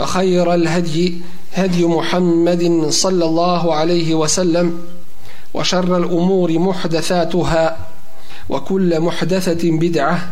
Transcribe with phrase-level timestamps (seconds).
[0.00, 1.14] وخير الهدي
[1.54, 4.82] هدي محمد صلى الله عليه وسلم
[5.54, 7.78] وشر الأمور محدثاتها
[8.48, 10.28] وكل محدثة بدعة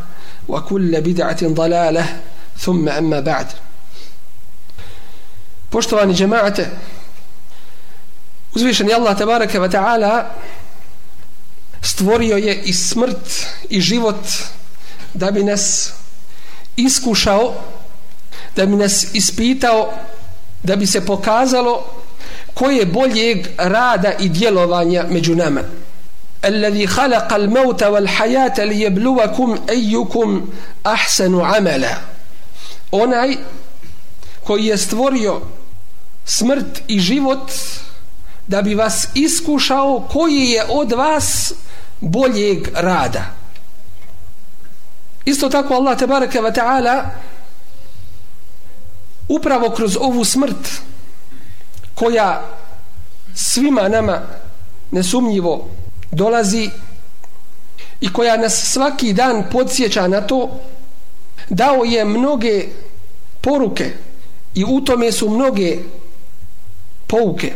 [0.48, 2.20] وكل بدعة ضلالة
[2.58, 3.46] ثم أما بعد.
[5.70, 6.64] Poštovani džemaate,
[8.55, 10.30] uzvišen je Allah tabaraka wa ta'ala
[11.83, 14.24] stvorio je i smrt i život
[15.14, 15.92] da bi nas
[16.77, 17.55] iskušao,
[18.56, 19.92] da bi nas ispitao
[20.62, 21.84] da bi se pokazalo
[22.55, 25.60] koje je boljeg rada i djelovanja među nama.
[26.44, 30.42] الذي khalaqa al-mauta wal-hayata أحسن ayyukum
[30.84, 31.96] ahsanu amala.
[32.90, 33.36] Onaj
[34.44, 35.40] koji je stvorio
[36.24, 37.52] smrt i život
[38.46, 41.52] da bi vas iskušao koji je od vas
[42.00, 43.24] boljeg rada.
[45.24, 47.05] Isto tako Allah tebareke ve taala
[49.28, 50.82] upravo kroz ovu smrt
[51.94, 52.44] koja
[53.34, 54.20] svima nama
[54.90, 55.68] nesumnjivo
[56.10, 56.70] dolazi
[58.00, 60.60] i koja nas svaki dan podsjeća na to
[61.48, 62.64] dao je mnoge
[63.40, 63.90] poruke
[64.54, 65.78] i u tome su mnoge
[67.06, 67.52] pouke.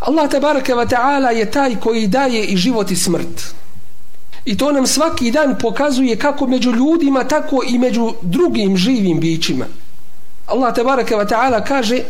[0.00, 3.54] Allah tabaraka wa ta'ala je taj koji daje i život i smrt.
[4.44, 9.64] I to nam svaki dan pokazuje kako među ljudima tako i među drugim živim bićima.
[10.46, 12.04] Allah tebareke ve ta'ala kaže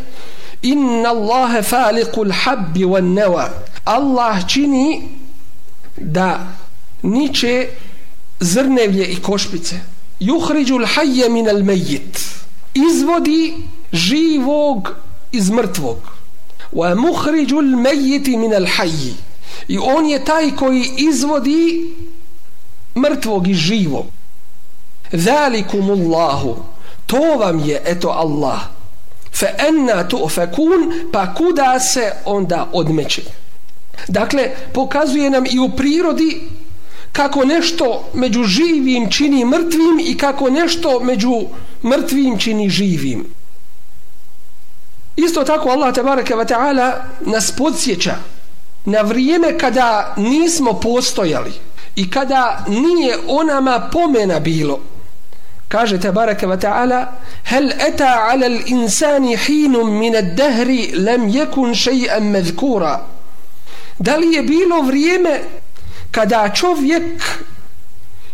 [0.63, 3.51] Inna Allahe faliqul habbi wan nawa.
[3.87, 5.09] Allah čini
[5.97, 6.47] da
[7.03, 7.69] niče
[8.41, 9.81] zrnevlje i košpice.
[10.21, 12.21] Juhriđul hajje min al mejit
[12.75, 13.55] Izvodi
[13.93, 14.95] živog
[15.33, 15.99] iz mrtvog.
[16.73, 19.15] Wa muhriđul mejiti min al hajji
[19.69, 21.95] I on je taj koji izvodi
[22.97, 24.07] mrtvog i živog.
[25.13, 26.57] Zalikumullahu
[27.07, 28.61] to vam je eto Allah.
[29.33, 33.23] Fa enna tu fakun pa kuda se onda odmeće.
[34.09, 36.41] Dakle pokazuje nam i u prirodi
[37.13, 41.45] kako nešto među živim čini mrtvim i kako nešto među
[41.85, 43.27] mrtvim čini živim.
[45.17, 48.15] Isto tako Allah tabaraka wa ta'ala nas podsjeća
[48.85, 51.53] na vrijeme kada nismo postojali
[51.97, 54.81] i kada nije onama pomena bilo
[55.69, 57.13] kaže te bareke ve taala
[57.45, 63.01] hal ata ala al insani hin min ad dahr lam yakun shay'an madhkura?
[63.99, 65.41] Da li je bilo vrijeme
[66.11, 67.23] kada čovjek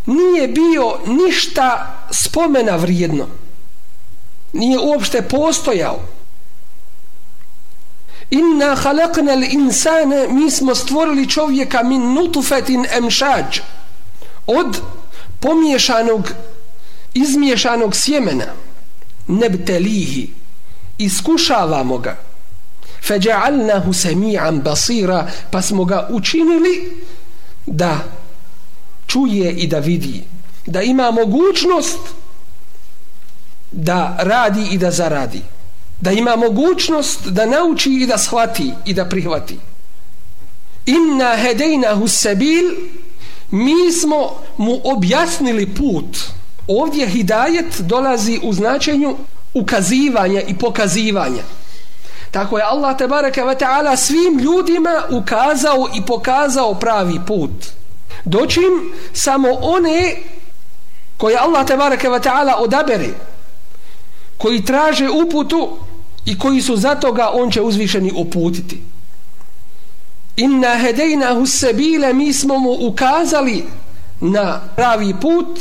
[0.06, 3.26] nije bio ništa spomena vrijedno?
[4.52, 5.98] Nije uopšte postojao?
[8.30, 13.42] Inna khalaqna al insana mi smo stvorili čovjeka min nutfatin amshaj
[14.46, 14.80] od
[15.40, 16.32] pomiješanog
[17.14, 18.52] izmiješanog sjemena
[19.28, 20.30] nebtelihi
[20.98, 22.16] iskušavamo ga.
[23.02, 27.02] Feđa'alnahu sami'an basira pa smo ga učinili
[27.66, 27.98] da
[29.06, 30.22] čuje i da vidi
[30.66, 31.98] da ima mogućnost
[33.72, 35.42] da radi i da zaradi
[36.00, 39.58] da ima mogućnost da nauči i da shvati i da prihvati.
[40.86, 42.64] Inna hedejnahu sebil
[43.50, 46.18] mi smo mu objasnili put
[46.68, 49.16] ovdje hidajet dolazi u značenju
[49.54, 51.42] ukazivanja i pokazivanja.
[52.30, 57.50] Tako je Allah tebareke ve taala svim ljudima ukazao i pokazao pravi put.
[58.24, 60.16] Dočim samo one
[61.16, 63.08] koje Allah tebareke ve taala odabere
[64.38, 65.76] koji traže uputu
[66.24, 68.82] i koji su za toga on će uzvišeni uputiti.
[70.36, 73.64] Inna hedejnahu sebile mi smo mu ukazali
[74.20, 75.60] na pravi put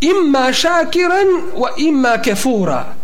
[0.00, 2.94] imma šakiran wa imma kefura.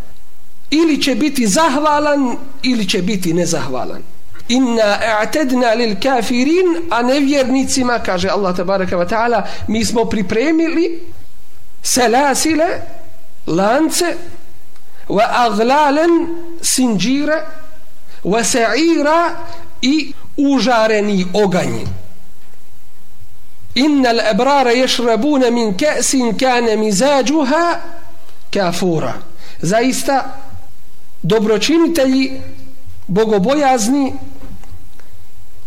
[0.70, 4.02] Ili će biti zahvalan ili će biti nezahvalan.
[4.48, 11.02] Inna a'tadna lil kafirin a nevjernicima kaže Allah tabaraka wa ta'ala mi smo pripremili
[11.82, 12.66] selasile
[13.46, 14.16] lance
[15.08, 16.28] wa aglalen
[16.62, 17.42] sinđire
[18.24, 19.30] wa sa'ira
[19.82, 22.03] i užareni oganj
[23.74, 27.80] Innal al-abrara yashrabuna min ka'sin kana mizajuha
[28.50, 29.14] kafura
[29.60, 30.36] zaista
[31.22, 32.40] dobročinitelji
[33.06, 34.12] bogobojazni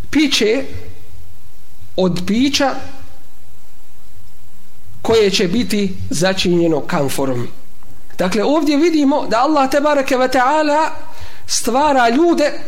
[0.09, 0.63] piće
[1.95, 2.75] od pića
[5.01, 7.48] koje će biti začinjeno kamforom.
[8.18, 10.89] Dakle, ovdje vidimo da Allah tebareke ve ta'ala
[11.48, 12.59] stvara ljude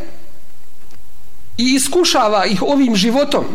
[1.57, 3.45] i iskušava ih ovim životom.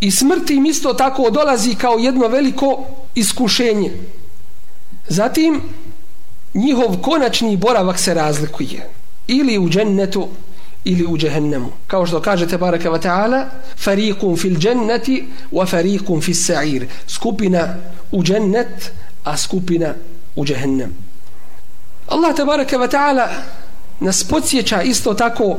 [0.00, 2.84] I smrt im isto tako dolazi kao jedno veliko
[3.14, 3.92] iskušenje.
[5.08, 5.62] Zatim,
[6.54, 8.88] njihov konačni boravak se razlikuje.
[9.26, 10.28] Ili u džennetu,
[10.84, 11.68] ili u džehennemu.
[11.86, 13.44] Kao što kažete baraka wa ta'ala,
[13.84, 16.86] fariqun fil dženneti wa fariqun fil sa'ir.
[17.06, 17.74] Skupina
[18.12, 18.92] u džennet,
[19.24, 19.94] a skupina
[20.36, 20.94] u džehennem.
[22.08, 23.28] Allah tabaraka wa ta'ala
[24.00, 25.56] nas podsjeća isto tako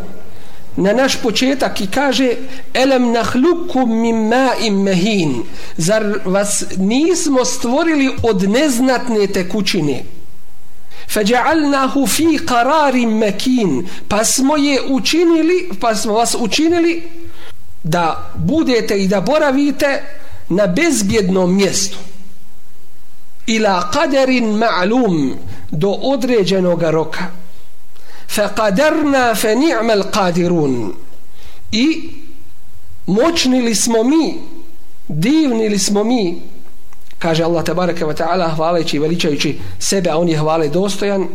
[0.78, 2.36] na naš početak i kaže
[2.74, 5.42] elem nahlukum min ma'im mehin
[5.76, 10.04] zar vas nismo stvorili od neznatne tekućine
[11.08, 17.02] فجعلناه في قرار مكين pa smo je učinili pa smo vas učinili
[17.82, 20.02] da budete i da boravite
[20.48, 21.98] na bezbjednom mjestu
[23.46, 25.34] ila qadarin ma'lum
[25.70, 27.24] do određenog roka
[28.29, 30.93] faqadarna fa ni'mal qadirun
[31.71, 32.09] i
[33.07, 34.35] moćnili smo mi
[35.07, 36.41] divnili smo mi
[37.19, 41.27] kaže Allah tabaraka wa ta'ala hvaleći i veličajući sebe a on je hvale dostojan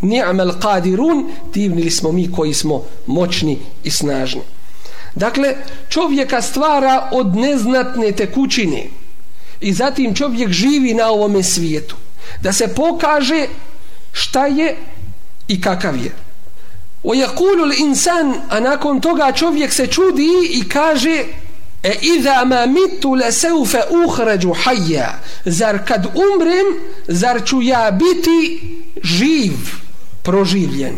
[0.00, 4.40] ni'mal qadirun divnili smo mi koji smo moćni i snažni.
[5.14, 5.54] Dakle
[5.88, 8.86] čovjeka stvara od neznatne tekućine
[9.60, 11.96] i zatim čovjek živi na ovome svijetu.
[12.42, 13.46] Da se pokaže
[14.12, 14.76] šta je
[15.48, 16.12] i kakav je
[17.04, 21.24] o jakulu insan a nakon toga čovjek se čudi i kaže
[21.84, 25.08] E idha ma mitu le seufe uhređu hajja.
[25.44, 26.68] Zar kad umrem,
[27.08, 28.60] zar ću ja biti
[29.02, 29.52] živ,
[30.22, 30.96] proživljen.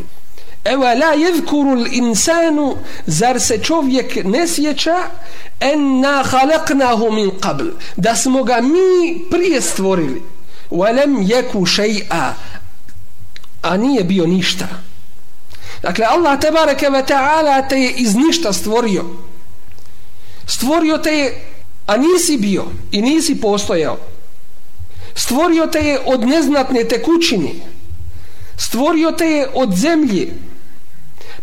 [0.65, 2.77] Ewa la jedkuru l'insanu,
[3.07, 4.97] zar se čovjek ne sjeća,
[5.61, 7.71] enna halaknahu min qabl.
[7.97, 10.23] Da smo ga mi prije stvorili.
[10.71, 12.35] Walem jeku šeja.
[13.67, 14.67] A nije bio ništa.
[15.83, 19.05] Dakle, Allah te bareke ve ta'ala te je iz ništa stvorio.
[20.47, 21.47] Stvorio te je
[21.87, 23.99] a nisi bio i nisi postojao.
[25.15, 27.51] Stvorio te je od neznatne tekućine.
[28.57, 30.33] Stvorio te je od zemlje.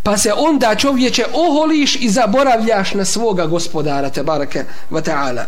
[0.04, 5.44] Pa se onda čovječe oholiš i zaboravljaš na svoga gospodara te bareke ve ta'ala.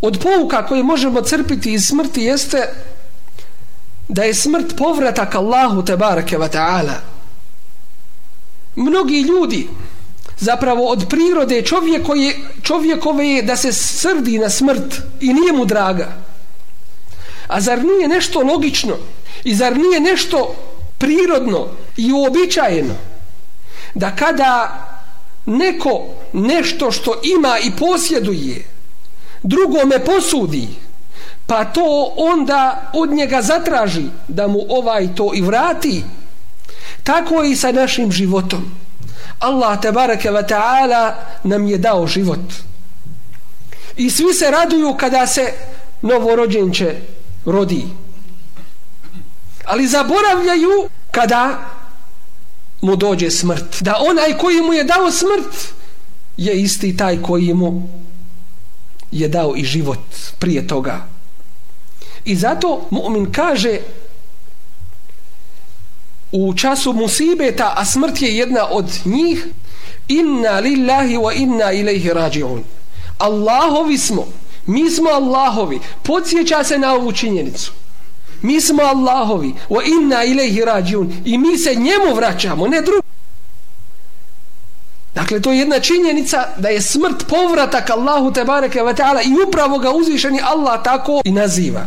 [0.00, 2.68] Od pouka koje možemo crpiti iz smrti jeste
[4.08, 6.94] da je smrt povratak Allahu te barake wa ta'ala
[8.76, 9.68] mnogi ljudi
[10.38, 16.08] zapravo od prirode čovjekoje, čovjekove je da se srdi na smrt i nije mu draga.
[17.48, 18.96] A zar nije nešto logično
[19.44, 20.54] i zar nije nešto
[20.98, 22.94] prirodno i uobičajeno
[23.94, 24.84] da kada
[25.46, 28.64] neko nešto što ima i posjeduje
[29.42, 30.68] drugome posudi
[31.48, 36.04] pa to onda od njega zatraži da mu ovaj to i vrati
[37.02, 38.70] tako i sa našim životom
[39.38, 41.14] Allah tebareke ve ta'ala
[41.44, 42.52] nam je dao život.
[43.96, 45.52] I svi se raduju kada se
[46.02, 46.94] novorođenče
[47.44, 47.86] rodi.
[49.64, 51.58] Ali zaboravljaju kada
[52.80, 53.82] mu dođe smrt.
[53.82, 55.72] Da onaj koji mu je dao smrt
[56.36, 57.88] je isti taj koji mu
[59.10, 60.04] je dao i život
[60.38, 61.17] prije toga.
[62.24, 63.78] I zato mu'min kaže
[66.32, 69.46] u času musibeta, a smrt je jedna od njih,
[70.08, 72.62] inna lillahi wa inna ilaihi rađi'un.
[73.18, 74.26] Allahovi smo,
[74.66, 77.72] mi smo Allahovi, podsjeća se na ovu činjenicu.
[78.42, 83.02] Mi smo Allahovi, wa inna ilaihi rađi'un, i mi se njemu vraćamo, ne drugo.
[85.14, 89.78] Dakle, to je jedna činjenica da je smrt povratak Allahu tebareke ve ta'ala i upravo
[89.78, 91.86] ga uzvišeni Allah tako i naziva.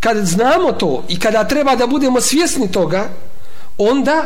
[0.00, 3.08] Kad znamo to i kada treba da budemo svjesni toga,
[3.78, 4.24] onda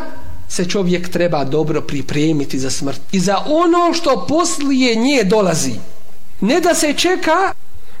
[0.49, 5.73] se čovjek treba dobro pripremiti za smrt i za ono što poslije nje dolazi.
[6.41, 7.53] Ne da se čeka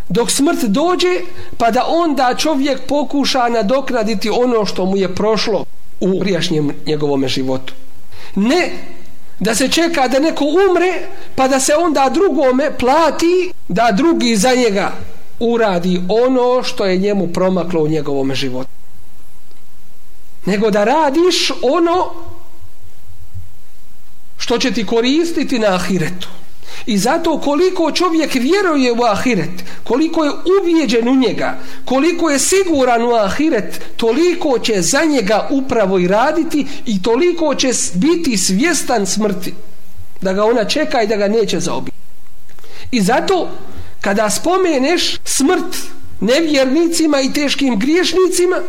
[0.09, 1.19] dok smrt dođe
[1.57, 5.65] pa da onda čovjek pokuša nadoknaditi ono što mu je prošlo
[5.99, 7.73] u prijašnjem njegovom životu.
[8.35, 8.71] Ne
[9.39, 14.55] da se čeka da neko umre pa da se onda drugome plati da drugi za
[14.55, 14.91] njega
[15.39, 18.69] uradi ono što je njemu promaklo u njegovom životu.
[20.45, 22.11] Nego da radiš ono
[24.37, 26.27] što će ti koristiti na ahiretu.
[26.85, 33.01] I zato koliko čovjek vjeruje u ahiret koliko je ubijeđen u njega koliko je siguran
[33.01, 39.53] u ahiret toliko će za njega upravo i raditi i toliko će biti svjestan smrti.
[40.21, 41.97] Da ga ona čeka i da ga neće zaobiti
[42.91, 43.49] i zato
[44.05, 45.75] kada spomeneš smrt
[46.19, 48.61] nevjernicima i teškim griješnicima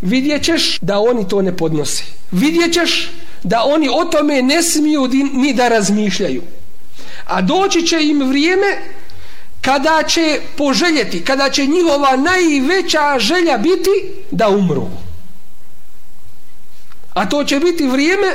[0.00, 2.04] vidjet ćeš da oni to ne podnose.
[2.32, 3.10] Vidjet ćeš
[3.42, 6.42] da oni o tome ne smiju ni da razmišljaju.
[7.26, 8.66] A doći će im vrijeme
[9.60, 13.90] kada će poželjeti kada će njihova najveća želja biti
[14.30, 14.88] da umru.
[17.14, 18.34] A to će biti vrijeme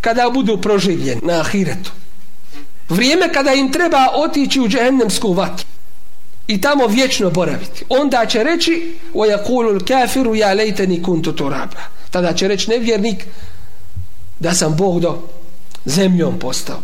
[0.00, 1.90] kada budu proživljeni na ahiretu
[2.88, 5.66] vrijeme kada im treba otići u džehennemsku vatru
[6.46, 7.84] i tamo vječno boraviti.
[7.88, 11.80] Onda će reći o jakulu kafiru ja lejteni kuntu turaba.
[12.10, 13.24] Tada će reći nevjernik
[14.40, 15.28] da sam Bog do
[15.84, 16.78] zemljom postao.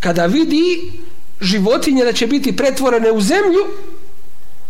[0.00, 0.92] Kada vidi
[1.40, 3.64] životinje da će biti pretvorene u zemlju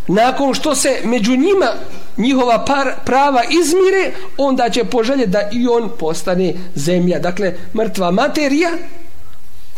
[0.09, 1.73] nakon što se među njima
[2.17, 7.19] njihova par, prava izmire onda će poželjeti da i on postane zemlja.
[7.19, 8.71] Dakle mrtva materija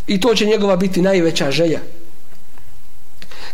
[0.06, 1.80] i to će njegova biti najveća želja.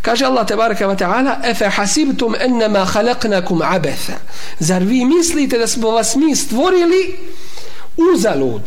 [0.01, 4.13] Kaže Allah tebareke ve ta'ala efe hasibtum enma khalaqnakum abatha?"
[4.59, 7.15] zar vi mislite da smo vas mi stvorili
[8.13, 8.61] uzalud?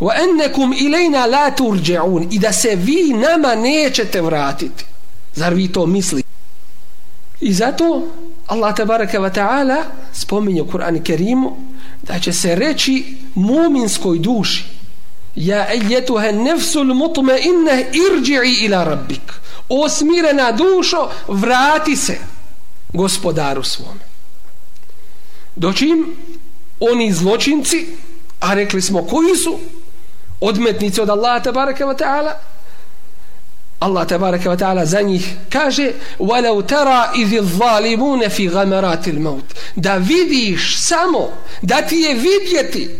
[0.00, 2.28] Wa annakum ilayna la turja'un.
[2.30, 4.84] i da se vi nama nećete vratiti.
[5.34, 6.28] Zar vi to mislite?
[7.40, 8.08] I zato
[8.46, 11.56] Allah tabaraka wa ta'ala spominje u Kur'an Kerimu
[12.02, 14.79] da će se reći muminskoj duši
[15.34, 19.32] ja ejetuha nefsul mutme inne irđi'i ila rabbik.
[19.68, 22.18] O smirena dušo vrati se
[22.92, 24.00] gospodaru svome.
[25.56, 26.16] Dočim
[26.80, 27.86] oni zločinci
[28.40, 29.58] a rekli smo koji su
[30.40, 32.32] odmetnici od Allaha tabaraka wa ta'ala
[33.80, 39.44] Allah tabaraka wa ta'ala za njih kaže وَلَوْ تَرَا إِذِ الظَّالِمُونَ fi غَمَرَاتِ maut.
[39.76, 41.28] Da vidiš samo
[41.62, 42.90] da ti je vidjeti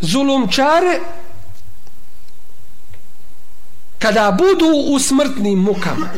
[0.00, 1.00] zulumčare
[3.98, 6.10] kada budu u smrtnim mukama.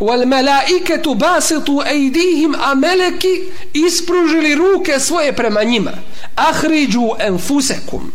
[0.00, 5.92] Wal malaikatu basitu aydihim a meleki ispružili ruke svoje prema njima.
[6.36, 8.12] Ahriđu enfusekum.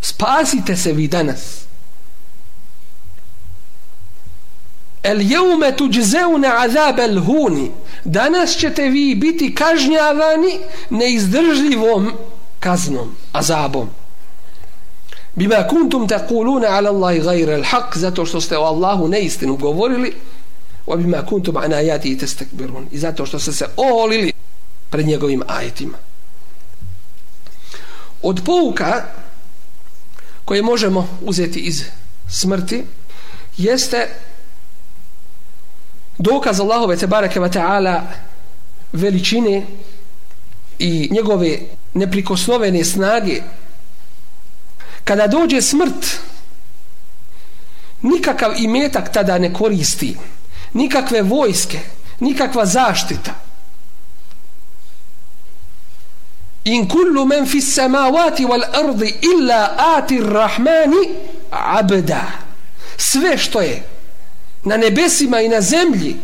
[0.00, 1.60] Spasite se vi danas.
[5.02, 7.70] El jeume tuđzeune azab el huni.
[8.04, 10.58] Danas ćete vi biti kažnjavani
[10.90, 12.12] neizdržljivom
[12.60, 13.90] kaznom, azabom
[15.40, 20.12] bima kuntum taquluna ala Allahi ghayra al haq zato što ste o Allahu neistinu govorili
[20.86, 24.32] wa bima kuntum an ayati tastakbirun i zato što ste se oholili
[24.90, 25.98] pred njegovim ajetima.
[28.22, 29.04] Od pouka
[30.44, 31.84] koje možemo uzeti iz
[32.28, 32.84] smrti
[33.56, 34.08] jeste
[36.18, 38.00] dokaz Allahove tebareke wa ta'ala
[38.92, 39.66] veličine
[40.78, 41.58] i njegove
[41.94, 43.42] neprikosnovene snage
[45.10, 46.20] kada dođe smrt
[48.02, 50.16] nikakav imetak tada ne koristi.
[50.72, 51.78] Nikakve vojske
[52.20, 53.34] nikakva zaštita.
[56.64, 61.02] In kullu men fi samawati wal ardi illa ati rahmani
[61.50, 62.22] abda.
[62.96, 63.82] Sve što je
[64.64, 66.16] na nebesima i na zemlji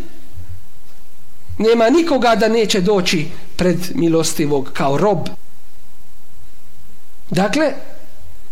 [1.58, 3.26] nema nikoga da neće doći
[3.56, 5.28] pred milostivog kao rob.
[7.30, 7.74] Dakle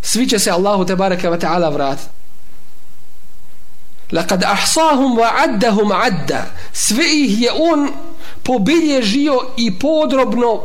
[0.03, 2.09] svi će se Allahu te baraka wa ta'ala vratiti
[4.11, 7.89] لقد احصاهم وعدهم عدا sve ih je on
[8.43, 10.61] pobilježio i podrobno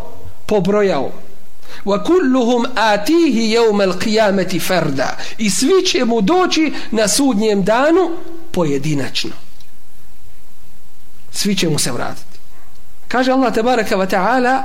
[0.47, 1.13] pobrojao
[1.85, 8.11] wa kulluhum atihi yawm al-qiyamati farda i svi će mu doći na sudnjem danu
[8.53, 9.31] pojedinačno
[11.33, 12.39] svi će mu se vratiti
[13.09, 14.63] kaže Allah tebaraka wa ta'ala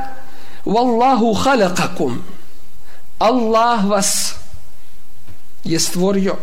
[0.65, 2.17] wallahu khalaqakum
[3.19, 4.23] Allah vas
[5.63, 6.36] je stvorio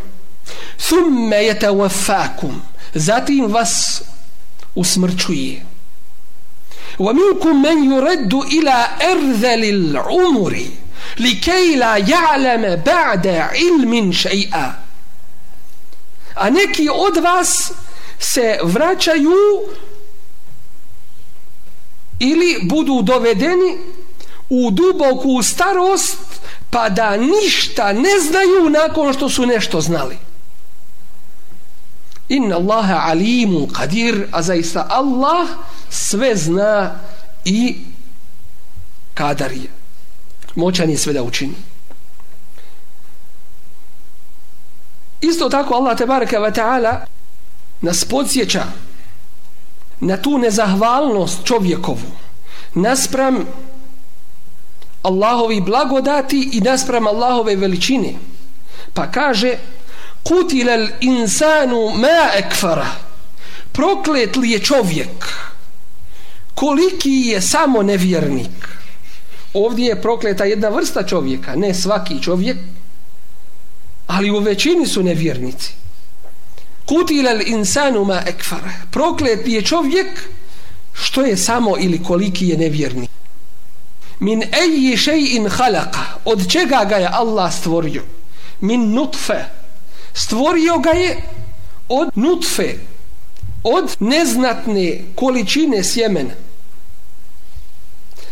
[0.88, 2.60] thumme yatawaffakum
[2.94, 4.02] zatim vas
[4.74, 5.62] usmrćuje
[6.98, 10.60] ومنكم من يرد إلى أرذل العمر
[11.18, 14.86] لكي لا يعلم بعد علم شيئا
[16.36, 17.72] a neki od vas
[18.18, 19.34] se vraćaju
[22.18, 23.78] ili budu dovedeni
[24.53, 26.17] u duboku starost
[26.69, 30.17] pa da ništa ne znaju nakon što su nešto znali.
[32.29, 35.47] Inna Allaha alimu qadir a zaista Allah
[35.89, 36.99] sve zna
[37.45, 37.77] i
[39.13, 39.69] kadar je.
[40.55, 41.55] Moćan je sve da učini.
[45.21, 47.05] Isto tako Allah tebareke ve taala
[47.81, 48.63] nas podsjeća
[49.99, 52.11] na tu nezahvalnost čovjekovu
[52.73, 53.45] naspram
[55.01, 58.13] Allahovi blagodati i naspram Allahove veličine.
[58.93, 59.57] Pa kaže
[60.23, 62.87] kutila insanu ma ekfara.
[63.71, 65.33] Proklet li je čovjek?
[66.55, 68.67] Koliki je samo nevjernik?
[69.53, 72.57] Ovdje je prokleta jedna vrsta čovjeka ne svaki čovjek
[74.07, 75.73] ali u većini su nevjernici.
[76.85, 78.71] Kutila insanu ma ekfara.
[78.91, 80.29] Proklet je čovjek
[80.93, 83.10] što je samo ili koliki je nevjernik?
[84.21, 88.03] Min eji še'in halaka od čega ga je Allah stvorio?
[88.61, 89.45] Min nutfe.
[90.13, 91.21] Stvorio ga je
[91.89, 92.75] od nutfe
[93.63, 96.33] od neznatne količine sjemena.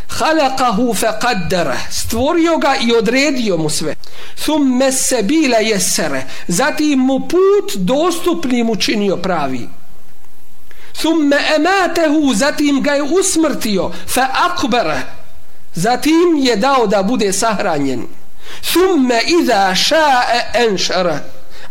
[0.07, 3.95] Halakahu fe kaddara stvorio ga i odredio mu sve.
[4.43, 9.67] Thumme se bila jesere zatim mu put dostupnim učinio pravi.
[10.93, 13.91] Thumme ematehu zatim ga je usmrtio.
[14.07, 15.01] Fe akbara
[15.75, 18.07] zatim je dao da bude sahranjen.
[18.61, 21.19] Thumme iza ša'e enšara.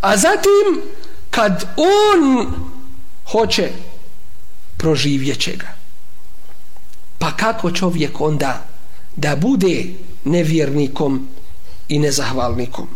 [0.01, 0.83] A zatim
[1.31, 2.53] kad on
[3.33, 3.71] hoće
[4.77, 5.67] proživjet će ga.
[7.19, 8.67] Pa kako čovjek onda
[9.17, 9.85] da bude
[10.25, 11.29] nevjernikom
[11.89, 12.89] i nezahvalnikom?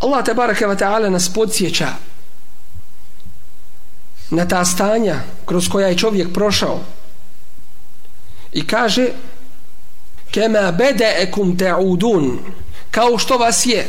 [0.00, 1.88] Allah te barake wa ta'ala nas podsjeća
[4.30, 6.80] na ta stanja kroz koja je čovjek prošao
[8.52, 9.08] i kaže
[10.30, 12.38] kema bede ekum ta'udun
[12.90, 13.88] kao što vas je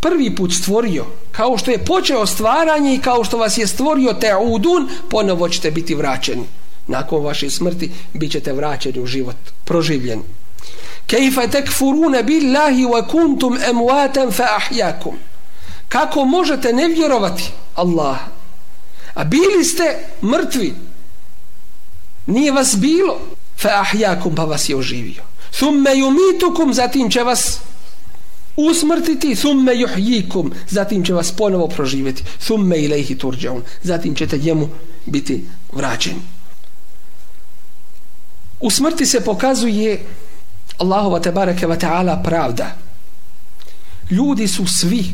[0.00, 4.88] prvi put stvorio kao što je počeo stvaranje i kao što vas je stvorio ta'udun
[5.10, 6.44] ponovo ćete biti vraćeni.
[6.86, 10.22] Nakon vaše smrti bit ćete vraćeni u život proživljeni.
[11.06, 15.14] Kejfa tekfurune billahi wa kuntum emuatem fa ahjakum
[15.88, 18.18] kako možete ne vjerovati Allah
[19.14, 20.74] a bili ste mrtvi.
[22.26, 23.20] Nije vas bilo
[23.62, 25.22] fa ahjakum pa vas je oživio.
[25.52, 27.58] Thumme yumitukum zatim će vas
[28.56, 29.34] usmrtiti.
[29.34, 32.22] Thumme yuhyikum zatim će vas ponovo proživjeti.
[32.38, 34.68] Thumme ilayhi turjaun zatim ćete njemu
[35.06, 36.20] biti vraćeni.
[38.60, 40.04] U smrti se pokazuje
[40.78, 42.76] Allahova tebareke wa ta'ala pravda.
[44.10, 45.04] Ljudi su svi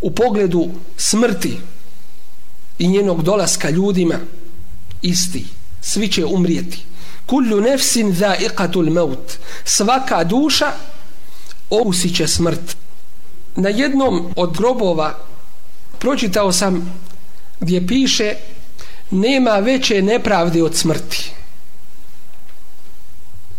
[0.00, 1.58] u pogledu smrti
[2.78, 4.14] i njenog dolaska ljudima
[5.02, 5.44] isti.
[5.80, 6.84] Svi će umrijeti
[7.26, 9.38] kullu nefsin dha'iqatul maut.
[9.64, 10.72] Svaka duša
[11.70, 12.76] okusit smrt.
[13.56, 15.18] Na jednom od grobova
[15.98, 17.00] pročitao sam
[17.60, 18.34] gdje piše
[19.10, 21.32] nema veće nepravde od smrti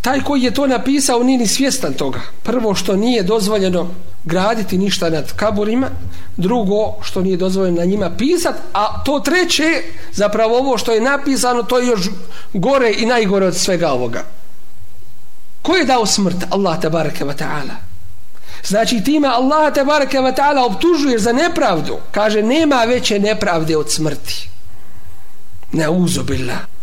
[0.05, 2.19] taj koji je to napisao nije ni svjestan toga.
[2.43, 3.87] Prvo što nije dozvoljeno
[4.25, 5.89] graditi ništa nad kaburima
[6.37, 11.63] drugo što nije dozvoljeno na njima pisat a to treće zapravo ovo što je napisano
[11.63, 12.09] to je još
[12.53, 14.23] gore i najgore od svega ovoga.
[15.61, 16.37] Ko je dao smrt?
[16.49, 17.75] Allah tabaraka wa ta'ala.
[18.63, 21.97] Znači time Allah tabaraka wa ta'ala optužuje za nepravdu.
[22.11, 24.49] Kaže nema veće nepravde od smrti.
[25.71, 26.74] Ne uzubillah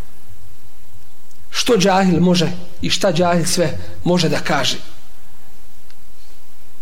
[1.53, 2.51] što džahil može
[2.83, 4.77] i šta džahil sve može da kaže?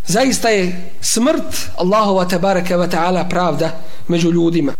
[0.07, 4.73] Zaista je smrt Allahova tabaraka wa ta'ala pravda među ljudima.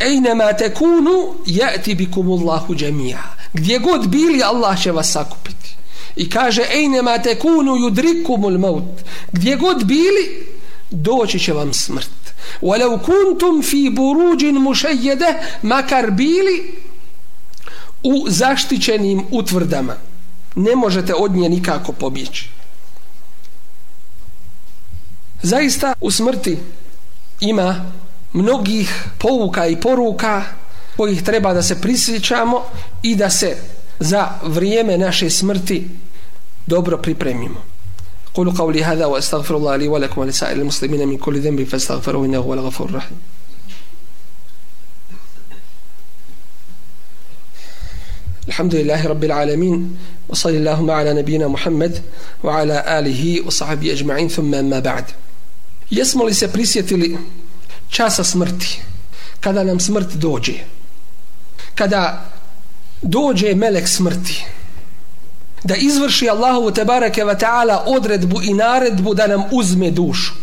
[0.00, 5.76] Ejnema tekunu jati bikumullahu džemija gdje god bili Allah će vas sakupiti.
[6.16, 9.00] I kaže ejnema tekunu yudrikumul maut.
[9.32, 10.46] Gdje god bili
[10.90, 12.10] doći će vam smrt.
[12.62, 16.83] Walau kuntum fi burujin mushayyada makar bili
[18.03, 19.95] u zaštićenim utvrdama
[20.55, 22.49] ne možete od nje nikako pobjeći
[25.41, 26.57] zaista u smrti
[27.39, 27.91] ima
[28.33, 30.43] mnogih pouka i poruka
[30.97, 32.63] kojih treba da se prisjećamo
[33.03, 33.57] i da se
[33.99, 35.89] za vrijeme naše smrti
[36.67, 37.69] dobro pripremimo
[38.33, 42.53] قولوا قولي هذا واستغفر الله لي ولكم ولسائر المسلمين من كل ذنب فاستغفروه انه هو
[42.53, 43.17] الغفور الرحيم
[48.47, 49.97] الحمد لله رب العالمين
[50.29, 52.01] وصلى اللهم على نبينا محمد
[52.43, 55.05] وعلى آله وصحبه أجمعين ثم ما بعد
[55.91, 57.17] jesmo li se prisjetili
[57.89, 58.81] časa smrti
[59.39, 60.53] kada nam smrt dođe
[61.75, 62.31] kada
[63.01, 64.45] dođe melek smrti
[65.63, 70.33] da izvrši Allahovu tebareke wa ta'ala odredbu i naredbu da nam uzme dušu.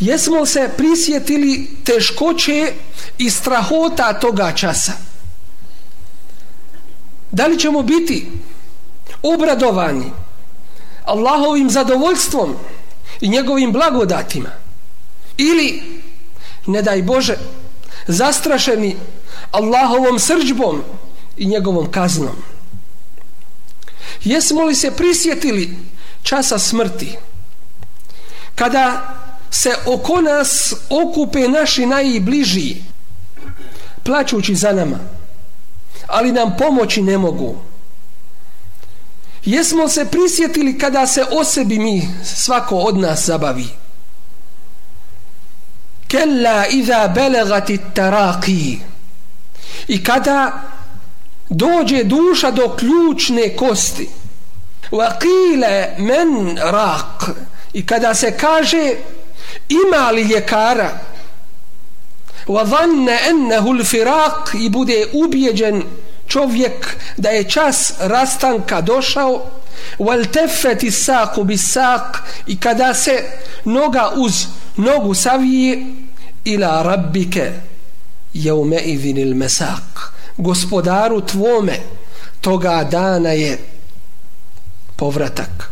[0.00, 2.72] Jesmo se prisjetili teškoće
[3.18, 4.92] i strahota toga časa?
[7.31, 8.31] Da li ćemo biti
[9.21, 10.11] obradovani
[11.05, 12.55] Allahovim zadovoljstvom
[13.21, 14.49] i njegovim blagodatima?
[15.37, 15.83] Ili,
[16.65, 17.37] ne daj Bože,
[18.07, 18.95] zastrašeni
[19.51, 20.83] Allahovom srđbom
[21.37, 22.35] i njegovom kaznom?
[24.23, 25.77] Jesmo li se prisjetili
[26.23, 27.17] časa smrti?
[28.55, 29.13] Kada
[29.51, 32.75] se oko nas okupe naši najbliži
[34.03, 34.99] plaćući za nama
[36.07, 37.55] ali nam pomoći ne mogu.
[39.45, 43.67] Jesmo se prisjetili kada se o sebi mi svako od nas zabavi?
[46.07, 48.79] Kella iza belegati taraki
[49.87, 50.63] i kada
[51.49, 54.09] dođe duša do ključne kosti.
[54.91, 57.31] Wa qila men raq.
[57.73, 58.95] i kada se kaže
[59.69, 60.99] ima li ljekara?
[62.47, 65.83] وظن dhanna الفراق al-firaq i bude ubijeđen
[66.27, 69.45] čovjek da je čas rastanka došao.
[69.99, 73.23] Wal tafati saq i kada se
[73.65, 74.45] noga uz
[74.77, 75.85] nogu savije
[76.45, 77.45] ila rabbika
[78.33, 80.11] yawma idhin al-masaq.
[80.37, 81.79] Gospodaru tvome
[82.41, 83.57] toga dana je
[84.95, 85.71] povratak.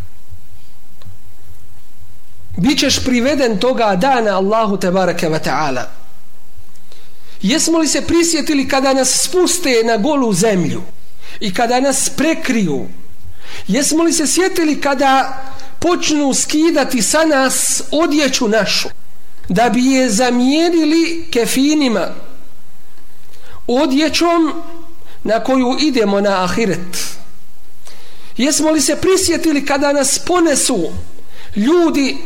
[2.57, 6.04] Bićeš priveden toga dana Allahu tebareke ve taala.
[7.45, 10.81] Jesmo li se prisjetili kada nas spuste na golu zemlju
[11.39, 12.87] i kada nas prekriju?
[13.67, 15.43] Jesmo li se sjetili kada
[15.79, 18.89] počnu skidati sa nas odjeću našu
[19.49, 22.07] da bi je zamijenili kefinima
[23.67, 24.53] odjećom
[25.23, 27.17] na koju idemo na ahiret?
[28.37, 30.89] Jesmo li se prisjetili kada nas ponesu
[31.55, 32.17] ljudi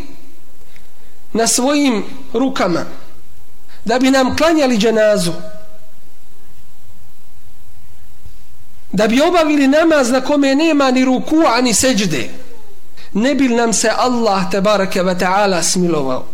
[1.34, 2.04] na svojim
[2.34, 2.86] rukama
[3.89, 5.33] da bi nam klanjali dženazu
[8.93, 12.31] da bi obavili namaz na kome nema ni ruku ani seđde
[13.13, 16.27] ne bi nam se Allah te barake wa ta'ala smilovao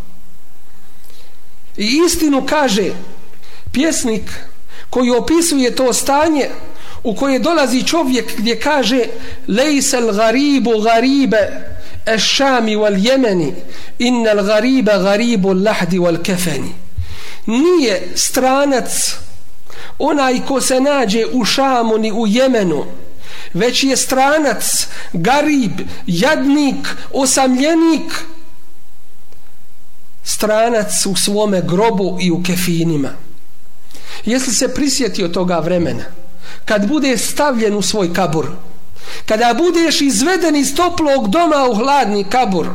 [1.77, 2.93] i istinu kaže
[3.73, 4.31] pjesnik
[4.91, 6.49] koji opisuje to stanje
[7.05, 9.05] u koje dolazi čovjek gdje kaže
[9.49, 11.71] lejsel garibu garibe
[12.09, 13.55] الشام واليمن
[14.01, 16.73] إن الغريب غريب اللحد والكفن
[17.46, 19.16] nije stranac
[20.00, 22.86] onaj ko se nađe u Šamu ni u Jemenu
[23.56, 28.14] već je stranac garib, jadnik osamljenik.
[30.24, 33.10] Stranac u svome grobu i u kefinima.
[34.26, 36.04] Jesli se prisjetio toga vremena?
[36.66, 38.52] Kad bude stavljen u svoj kabur?
[39.26, 42.68] Kada budeš izveden iz toplog doma u hladni kabur?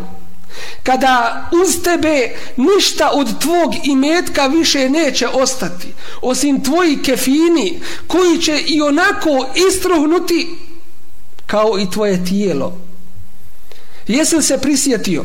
[0.83, 5.89] Kada uz tebe ništa od tvog imetka više neće ostati
[6.23, 10.57] osim tvoji kefini koji će i onako istruhnuti
[11.47, 12.79] kao i tvoje tijelo.
[14.07, 15.25] Jesi se prisjetio?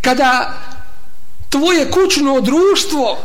[0.00, 0.60] Kada
[1.48, 3.18] tvoje kućno društvo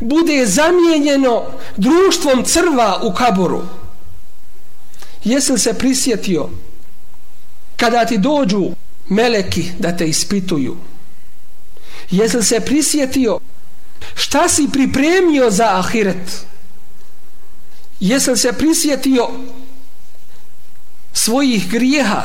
[0.00, 1.42] bude zamijenjeno
[1.76, 3.62] društvom crva u kaboru
[5.24, 6.48] jesi se prisjetio?
[7.76, 8.70] Kada ti dođu
[9.12, 10.76] meleki da te ispituju.
[12.10, 13.38] Jesi se prisjetio
[14.14, 16.46] šta si pripremio za ahiret?
[18.00, 19.28] Jesi se prisjetio
[21.12, 22.22] svojih grijeha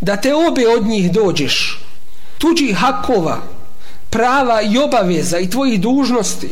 [0.00, 1.80] da te obe od njih dođeš?
[2.38, 3.42] Tuđih hakova
[4.10, 6.50] prava i obaveza i tvojih dužnosti.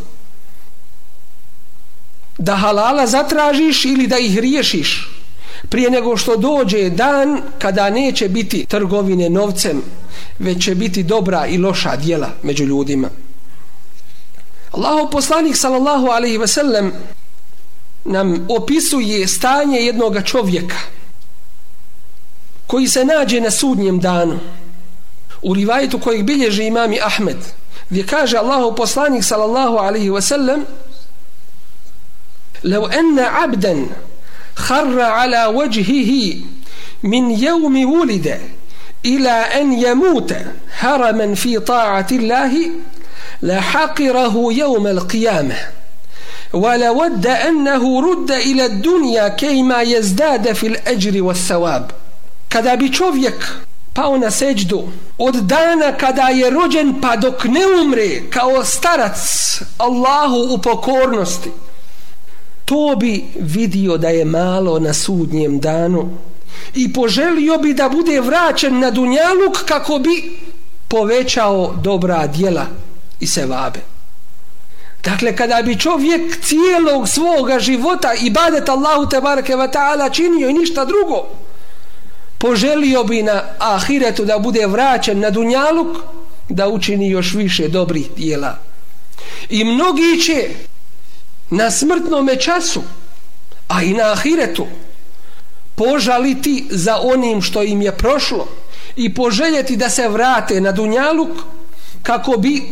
[2.38, 5.13] Da halala zatražiš ili da ih riješiš?
[5.69, 9.82] prije nego što dođe dan kada neće biti trgovine novcem
[10.39, 13.10] već će biti dobra i loša dijela među ljudima
[14.71, 16.93] Allahu poslanik sallallahu alaihi ve sellem
[18.05, 20.77] nam opisuje stanje jednog čovjeka
[22.67, 24.39] koji se nađe na sudnjem danu
[25.41, 27.38] u rivajetu kojeg bilježi imami Ahmed
[27.89, 30.65] gdje kaže Allahu poslanik sallallahu alaihi ve sellem
[32.63, 33.86] لو أن عبدا
[34.56, 36.34] خر على وجهه
[37.02, 38.40] من يوم ولد
[39.04, 40.34] إلى أن يموت
[40.78, 42.52] هرما في طاعة الله
[43.42, 45.56] لحقره يوم القيامة.
[46.52, 51.90] ولود أنه رد إلى الدنيا كيما يزداد في الأجر والثواب.
[52.48, 53.48] kada bi čovjek
[53.94, 54.88] pao na seđdu
[55.18, 59.18] od dana kada je rođen pa dok ne umre kao starac
[59.78, 61.50] Allahu u pokornosti
[62.64, 66.11] to bi vidio da je malo na sudnjem danu
[66.74, 70.37] i poželio bi da bude vraćen na dunjaluk kako bi
[70.88, 72.66] povećao dobra djela
[73.20, 73.81] i sevabe.
[75.05, 80.48] Dakle, kada bi čovjek cijelog svoga života i badet Allahu te barake wa ta'ala činio
[80.48, 81.29] i ništa drugo,
[82.38, 85.96] poželio bi na ahiretu da bude vraćen na dunjaluk,
[86.48, 88.59] da učini još više dobrih dijela.
[89.50, 90.48] I mnogi će
[91.50, 92.83] na smrtnom času,
[93.68, 94.66] a i na ahiretu,
[95.74, 98.48] požaliti za onim što im je prošlo
[98.96, 101.30] i poželjeti da se vrate na dunjaluk
[102.02, 102.62] kako bi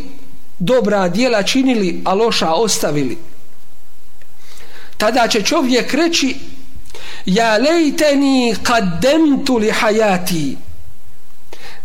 [0.59, 3.17] dobra dijela činili, a loša ostavili.
[4.97, 6.35] Tada će čovjek reći
[7.25, 10.57] Ja lejteni kaddemtu li hajati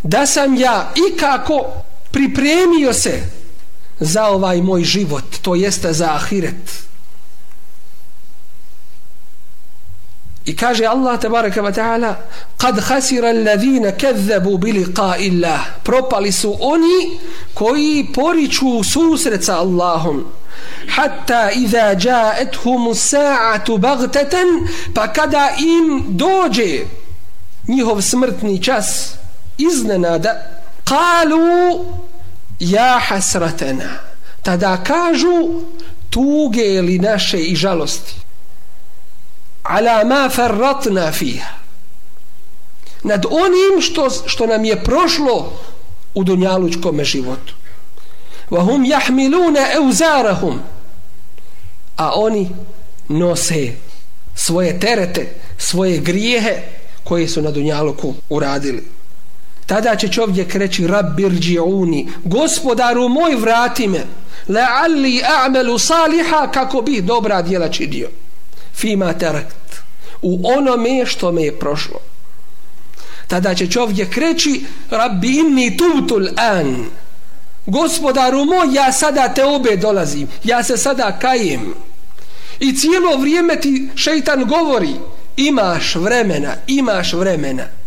[0.02, 1.66] da sam ja ikako
[2.10, 3.37] pripremio se
[4.00, 6.88] za ovaj moj život, to jeste za ahiret.
[10.48, 12.16] I kaže Allah tabaraka wa ta'ala
[12.56, 17.18] kad hasira alladhina kazzabu bi liqa'i Allah propali su oni
[17.54, 20.24] koji poriču susret sa Allahom
[20.88, 24.48] hatta iza ja'atuhum sa'atu baghtatan
[24.94, 26.86] pa kada im dođe
[27.68, 29.14] njihov smrtni čas
[29.58, 30.32] iznenada
[30.84, 31.84] kalu
[32.58, 33.98] ja hasratena.
[34.42, 35.62] Tada kažu
[36.10, 38.14] tuge li naše i žalosti?
[39.62, 41.58] Ala ma farratna fiha.
[43.02, 45.52] Nad onim što, što nam je prošlo
[46.14, 47.54] u dunjalučkom životu.
[48.50, 50.60] Wa hum jahmiluna euzarahum
[51.96, 52.50] a oni
[53.08, 53.72] nose
[54.34, 56.62] svoje terete svoje grijehe
[57.04, 58.84] koje su na dunjaluku uradili
[59.68, 64.00] tada će čovjek reći rabbir dži'uni gospodaru moj vrati me.
[64.48, 68.08] La'alli a'melu saliha kako bi dobra djela činio.
[68.74, 69.76] Fima terakt.
[70.22, 72.00] U onome što me je prošlo.
[73.26, 76.86] Tada će čovjek reći rabbi inni tubtul an
[77.66, 81.74] gospodaru moj ja sada te obe dolazim ja se sada kajem.
[82.60, 84.94] I cijelo vrijeme ti šeitan govori
[85.36, 87.77] imaš vremena imaš vremena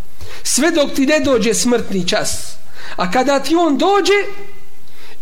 [0.43, 2.55] sve dok ti ne dođe smrtni čas.
[2.95, 4.19] A kada ti on dođe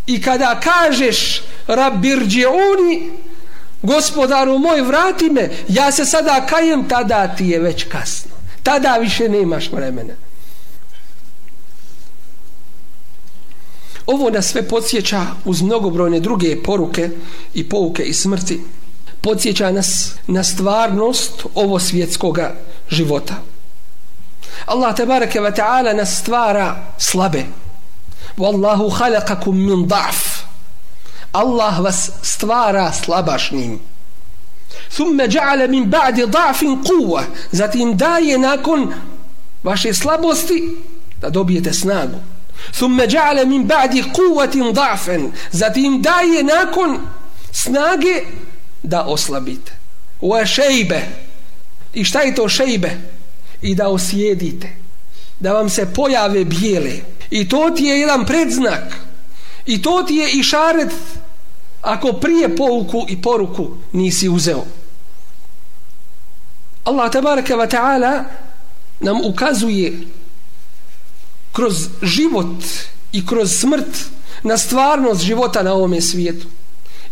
[0.08, 3.12] i kada kažeš rabirđeuni
[3.82, 8.32] gospodaru moj vrati me ja se sada kajem tada ti je već kasno.
[8.64, 10.14] Tada više nemaš vremena.
[14.06, 17.10] Ovo nas sve podsjeća uz mnogobrojne druge poruke
[17.54, 18.62] i pouke i smrti.
[19.22, 22.56] Podsjeća nas na stvarnost ovo svjetskoga
[22.90, 23.36] života.
[24.68, 27.46] Allah tebareke ve ta'ala nas stvara slabe.
[28.38, 30.44] Wallahu khalaqakum min da'f.
[31.34, 33.80] Allah vas stvara slabašnim.
[34.96, 37.24] Thumma ja'ala min ba'di da'fin quwwa.
[37.52, 38.94] Zatim daje nakon
[39.64, 40.78] vaše slabosti
[41.22, 42.20] da dobijete snagu.
[42.74, 45.32] Thumma ja'ala min ba'di quwwatin da'fan.
[45.52, 47.00] Zatim daje nakon
[47.52, 48.26] snage
[48.84, 49.72] da oslabite.
[50.22, 51.02] Wa shayba
[51.94, 52.90] I šta je to šejbe?
[53.62, 54.80] I da osjedite
[55.40, 56.94] da vam se pojave bijele.
[57.32, 58.96] I to ti je jedan predznak.
[59.66, 60.94] I to ti je i šaret
[61.82, 64.66] ako prije pouku i poruku nisi uzeo.
[66.84, 68.24] Allah tabaraka wa ta'ala
[69.00, 70.00] nam ukazuje
[71.52, 72.64] kroz život
[73.12, 74.10] i kroz smrt
[74.44, 76.48] na stvarnost života na ovome svijetu.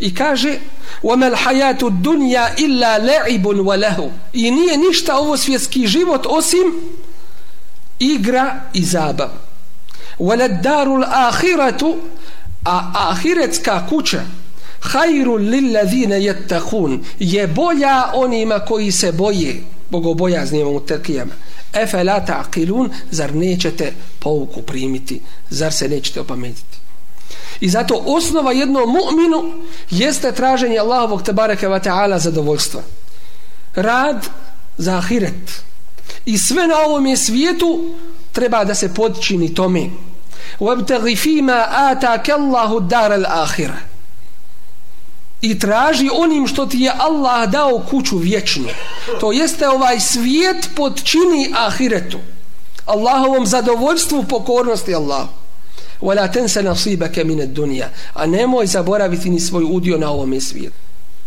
[0.01, 0.59] i kaže
[1.03, 6.75] وَمَا الْحَيَاتُ الدُّنْيَا إِلَّا لَعِبٌ وَلَهُ i nije ništa ovo svjetski život osim
[7.99, 9.29] igra i zabav
[10.19, 11.97] وَلَدَّارُ الْآخِرَةُ
[12.65, 14.23] a ahiretska kuća
[14.81, 21.33] خَيْرُ لِلَّذِينَ يَتَّقُونَ je bolja onima koji se boje bogobojaznijima u terkijama
[21.75, 26.79] اَفَلَا تَعْقِلُونَ zar nećete pouku primiti zar se nećete opametiti
[27.61, 29.53] I zato osnova jednom mu'minu
[29.91, 32.83] jeste traženje Allahovog tabaraka wa ta'ala zadovoljstva.
[33.75, 34.27] Rad
[34.79, 35.63] za ahiret.
[36.25, 37.95] I sve na ovom je svijetu
[38.33, 39.91] treba da se podčini tome.
[40.61, 43.71] وَبْتَغِ فِي مَا آتَاكَ اللَّهُ دَارَ الْآخِرَ
[45.41, 48.69] I traži onim što ti je Allah dao kuću vječnu.
[49.21, 52.19] To jeste ovaj svijet podčini ahiretu.
[52.87, 55.29] Allahovom zadovoljstvu pokornosti Allahu.
[56.03, 60.75] ولا تنسى نصيبك من الدنيا a nemoj zaboraviti ni svoj udio na ovom svijetu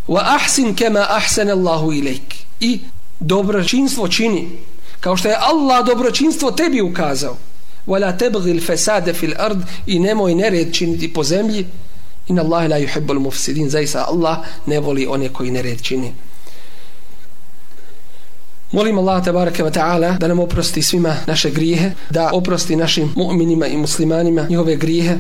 [0.08, 2.80] واحسن كما احسن الله اليك i
[3.20, 4.50] dobročinstvo čini
[5.00, 7.36] kao što je Allah dobročinstvo tebi ukazao
[7.88, 11.66] ولا تبغي الفساد في الارض i nemoj nered činiti po zemlji
[12.28, 16.14] in Allah la yuhibbul mufsidin zaisa Allah ne voli one koji nered čini
[18.73, 23.67] Molim Allah tabaraka wa ta'ala da nam oprosti svima naše grijehe, da oprosti našim mu'minima
[23.67, 25.17] i muslimanima njihove grijehe.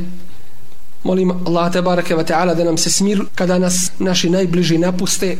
[1.02, 5.36] Molim Allah tabaraka wa ta'ala da nam se smir kada nas naši najbliži napuste,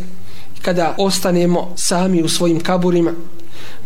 [0.62, 3.12] kada ostanemo sami u svojim kaburima.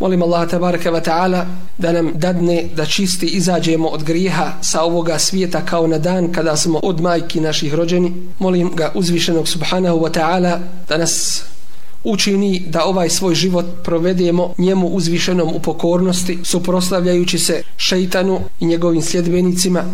[0.00, 1.46] Molim Allah tabaraka wa ta'ala
[1.78, 6.56] da nam dadne da čisti izađemo od grijeha sa ovoga svijeta kao na dan kada
[6.56, 8.12] smo od majki naših rođeni.
[8.38, 10.58] Molim ga uzvišenog subhanahu wa ta'ala
[10.88, 11.44] da nas
[12.04, 19.02] učini da ovaj svoj život provedemo njemu uzvišenom u pokornosti, suproslavljajući se šeitanu i njegovim
[19.02, 19.84] sljedbenicima.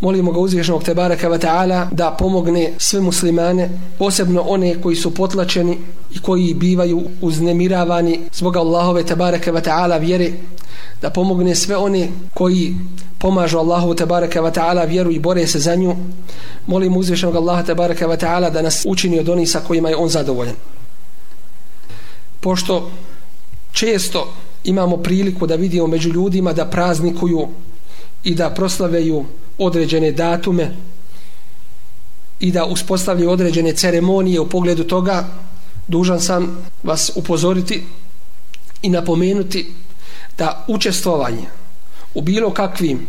[0.00, 5.78] Molimo ga uzvišenog Tebaraka wa ta'ala da pomogne sve muslimane, posebno one koji su potlačeni
[6.14, 10.30] i koji bivaju uznemiravani zbog Allahove Tebaraka wa ta'ala vjere,
[11.02, 12.74] da pomogne sve one koji
[13.18, 15.96] pomažu Allahu Tebaraka wa ta'ala vjeru i bore se za nju.
[16.66, 20.08] Molimo uzvišenog Allaha Tebaraka wa ta'ala da nas učini od onih sa kojima je on
[20.08, 20.54] zadovoljen
[22.44, 22.90] pošto
[23.72, 24.32] često
[24.64, 27.48] imamo priliku da vidimo među ljudima da praznikuju
[28.24, 29.24] i da proslaveju
[29.58, 30.76] određene datume
[32.40, 35.24] i da uspostavljaju određene ceremonije u pogledu toga,
[35.88, 37.82] dužan sam vas upozoriti
[38.82, 39.72] i napomenuti
[40.38, 41.48] da učestvovanje
[42.14, 43.06] u bilo kakvim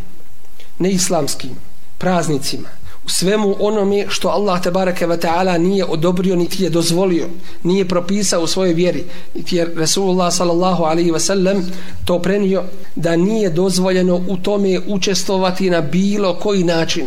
[0.79, 1.51] neislamskim
[1.97, 2.69] praznicima
[3.07, 7.27] svemu onome što Allah te bareke ve taala nije odobrio niti je dozvolio
[7.63, 9.03] nije propisao u svojoj vjeri.
[9.35, 9.67] Niti je
[10.31, 11.65] sallallahu alejhi ve sellem
[12.05, 12.63] to prenio
[12.95, 17.05] da nije dozvoljeno u tome učestvovati na bilo koji način.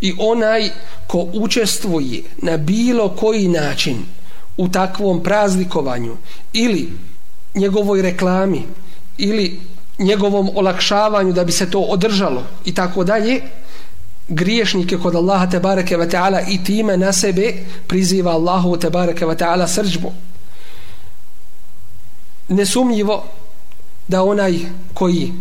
[0.00, 0.70] I onaj
[1.06, 3.96] ko učestvuje na bilo koji način
[4.56, 6.16] u takvom praznikovanju
[6.52, 6.88] ili
[7.54, 8.62] njegovoj reklami
[9.18, 9.60] ili
[9.98, 13.40] njegovom olakšavanju da bi se to održalo i tako dalje
[14.28, 17.54] griješnike kod Allaha te bareke ve taala i time na sebe
[17.86, 20.12] priziva Allahu te bareke ve taala srdžbu
[22.48, 23.24] nesumnjivo
[24.08, 24.58] da onaj
[24.94, 25.32] koji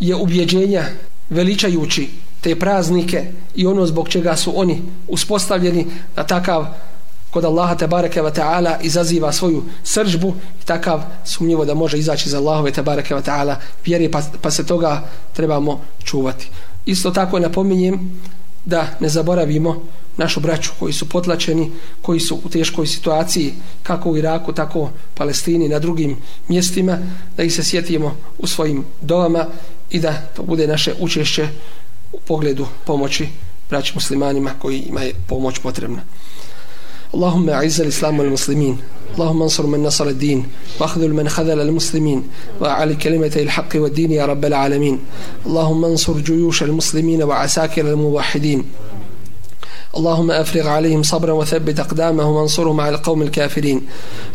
[0.00, 0.84] je ubjeđenja
[1.30, 2.08] veličajući
[2.40, 6.66] te praznike i ono zbog čega su oni uspostavljeni na takav
[7.30, 12.28] kod Allaha te bareke ve taala izaziva svoju sržbu i takav sumnjivo da može izaći
[12.28, 16.50] za Allahove te bareke ve taala vjeri pa, pa se toga trebamo čuvati.
[16.86, 18.20] Isto tako napominjem
[18.64, 19.82] da ne zaboravimo
[20.16, 21.70] našu braću koji su potlačeni,
[22.02, 26.16] koji su u teškoj situaciji kako u Iraku, tako u Palestini, na drugim
[26.48, 26.98] mjestima,
[27.36, 29.46] da ih se sjetimo u svojim dovama
[29.90, 31.48] i da to bude naše učešće
[32.12, 33.28] u pogledu pomoći
[33.70, 36.02] braći muslimanima koji ima pomoć potrebna.
[37.16, 38.76] اللهم أعز الإسلام والمسلمين.
[39.14, 40.44] اللهم انصر من نصر الدين.
[40.80, 42.22] واخذل من خذل المسلمين.
[42.60, 44.98] وأعلي كلمة الحق والدين يا رب العالمين.
[45.46, 48.64] اللهم انصر جيوش المسلمين وعساكر الموحدين.
[49.96, 53.82] اللهم أفرغ عليهم صبرا وثبت أقدامهم وانصرهم على القوم الكافرين.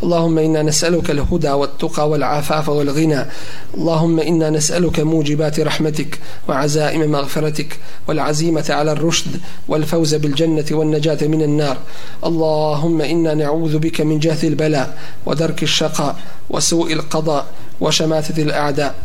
[0.03, 3.25] اللهم إنا نسألك الهدى والتقى والعفاف والغنى.
[3.77, 11.77] اللهم إنا نسألك موجبات رحمتك وعزائم مغفرتك والعزيمة على الرشد والفوز بالجنة والنجاة من النار.
[12.25, 16.15] اللهم إنا نعوذ بك من جهد البلاء ودرك الشقاء
[16.49, 17.45] وسوء القضاء
[17.81, 18.95] وشماتة الأعداء.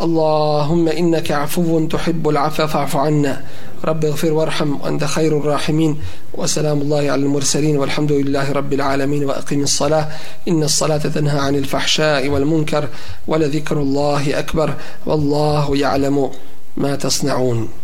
[0.00, 3.44] اللهم إنك عفو تحب العفو فاعف عنا.
[3.84, 6.00] رب اغفر وارحم وأنت خير الراحمين.
[6.34, 7.76] وسلام الله على المرسلين.
[7.76, 9.24] والحمد لله رب العالمين.
[9.24, 10.08] وأقم الصلاة.
[10.48, 12.88] إن الصلاة تنهى عن الفحشاء والمنكر.
[13.26, 14.74] ولذكر الله أكبر.
[15.06, 16.30] والله يعلم
[16.76, 17.83] ما تصنعون.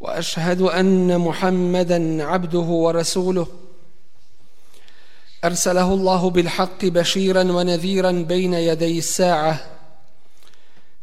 [0.00, 3.46] وأشهد أن محمدا عبده ورسوله.
[5.44, 9.70] أرسله الله بالحق بشيرا ونذيرا بين يدي الساعة.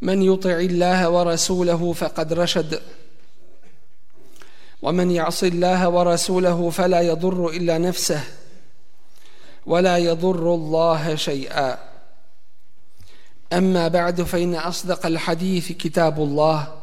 [0.01, 2.81] من يطع الله ورسوله فقد رشد.
[4.81, 8.23] ومن يعص الله ورسوله فلا يضر إلا نفسه
[9.65, 11.77] ولا يضر الله شيئا.
[13.53, 16.82] أما بعد فإن أصدق الحديث كتاب الله.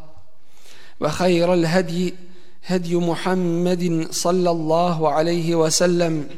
[1.00, 2.14] وخير الهدي
[2.64, 6.28] هدي محمد صلى الله عليه وسلم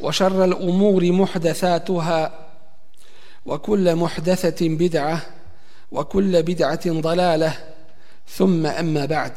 [0.00, 2.48] وشر الأمور محدثاتها
[3.46, 5.26] وكل محدثة بدعة
[5.92, 7.52] وكل بدعة ضلالة
[8.28, 9.32] ثم أما بعد.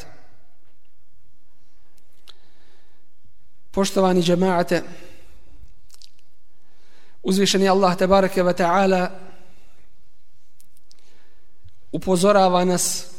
[3.76, 4.84] Poštovani džemaate,
[7.24, 9.12] uzvišen je Allah tabaraka wa ta'ala
[11.92, 13.14] upozorava nas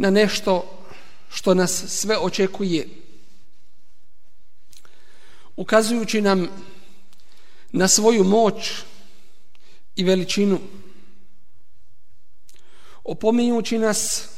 [0.00, 0.64] na nešto
[1.30, 2.88] što nas sve očekuje.
[5.56, 6.48] Ukazujući nam
[7.72, 8.72] na svoju moć
[9.96, 10.60] i veličinu
[13.04, 14.28] opominjući nas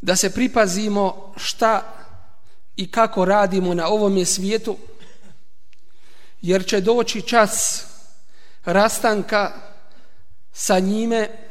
[0.00, 1.94] da se pripazimo šta
[2.76, 4.76] i kako radimo na ovom svijetu
[6.42, 7.84] jer će doći čas
[8.64, 9.52] rastanka
[10.52, 11.49] sa njime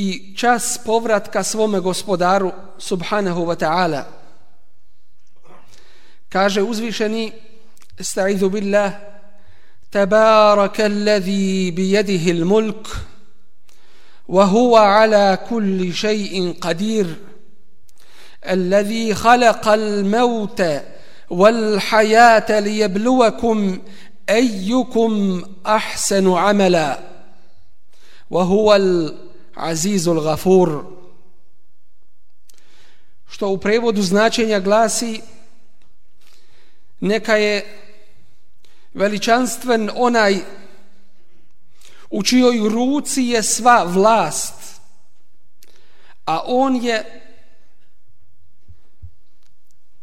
[0.00, 4.02] i čas povratka svome gospodaru subhanahu wa ta'ala
[6.28, 7.32] kaže uzvišeni
[8.00, 8.92] sta'idhu billah
[9.92, 12.88] alladhi biyadihi al-mulk
[14.28, 17.06] wa huwa ala kulli shay'in qadir
[18.40, 20.62] الذي خلق الموت
[21.30, 23.78] والحياة ليبلوكم
[24.30, 26.98] أيكم أحسن عملا
[28.30, 28.74] وهو
[29.60, 30.84] Azizul Gafur
[33.28, 35.20] što u prevodu značenja glasi
[37.00, 37.80] neka je
[38.94, 40.38] veličanstven onaj
[42.10, 44.54] u čijoj ruci je sva vlast
[46.24, 47.20] a on je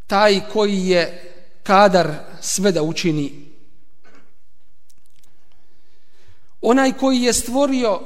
[0.08, 1.34] taj koji je
[1.64, 3.48] kadar sve da učini.
[6.62, 8.02] Onaj koji je stvorio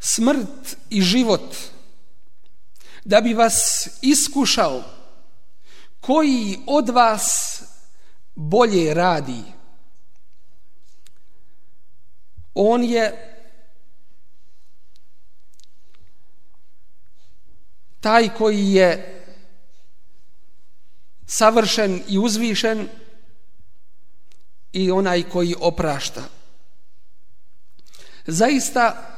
[0.00, 1.56] smrt i život
[3.04, 4.82] da bi vas iskušao
[6.00, 7.62] koji od vas
[8.34, 9.42] bolje radi?
[12.54, 13.26] On je
[18.00, 19.22] taj koji je
[21.26, 22.88] savršen i uzvišen
[24.72, 26.22] i onaj koji oprašta.
[28.26, 29.09] Zaista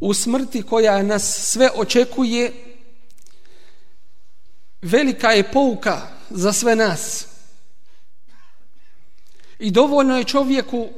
[0.00, 2.52] u smrti koja nas sve očekuje
[4.82, 7.26] velika je pouka za sve nas.
[9.58, 10.88] I dovoljno je čovjeku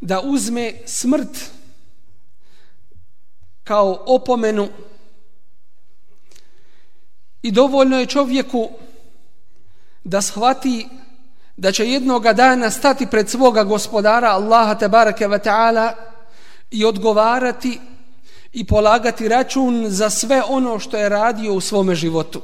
[0.00, 1.50] da uzme smrt
[3.64, 4.68] kao opomenu.
[7.42, 8.70] I dovoljno je čovjeku
[10.04, 10.88] da shvati
[11.56, 16.13] da će jednoga dana stati pred svoga gospodara Allaha tebareke ve ta'ala
[16.74, 17.80] i odgovarati
[18.52, 22.42] i polagati račun za sve ono što je radio u svome životu.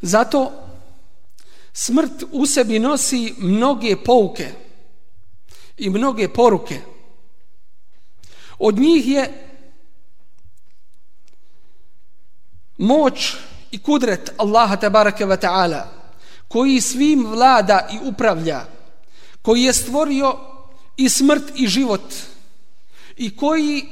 [0.00, 0.52] Zato
[1.72, 4.52] smrt u sebi nosi mnoge pouke
[5.76, 6.80] i mnoge poruke.
[8.58, 9.48] Od njih je
[12.78, 13.34] moć
[13.70, 15.82] i kudret Allaha tabaraka wa ta'ala
[16.48, 18.64] koji svim vlada i upravlja
[19.42, 20.51] koji je stvorio
[20.96, 22.14] i smrt i život.
[23.16, 23.86] I koji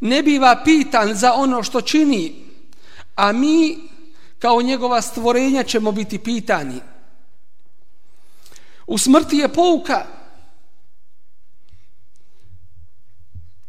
[0.00, 2.48] ne biva pitan za ono što čini
[3.18, 3.78] a mi
[4.38, 6.80] kao njegova stvorenja ćemo biti pitani.
[8.86, 10.06] U smrti je pouka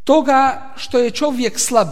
[0.03, 1.87] toga što je čovjek slab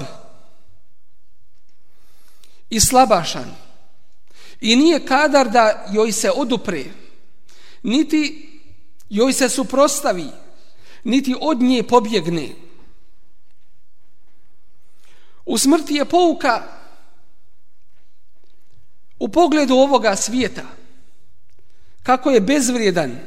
[2.70, 3.56] i slabašan.
[4.62, 6.84] I nije kadar da joj se odupre
[7.84, 8.57] niti
[9.10, 10.28] joj se suprostavi,
[11.04, 12.50] niti od nje pobjegne.
[15.46, 16.64] U smrti je pouka
[19.20, 20.78] u pogledu ovoga svijeta
[22.08, 23.20] kako je bezvrijedan,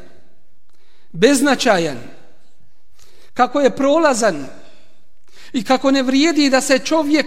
[1.12, 1.98] beznačajan,
[3.34, 4.46] kako je prolazan
[5.52, 7.26] i kako ne vrijedi da se čovjek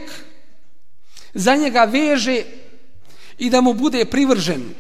[1.34, 2.44] za njega veže
[3.38, 4.74] i da mu bude privržen.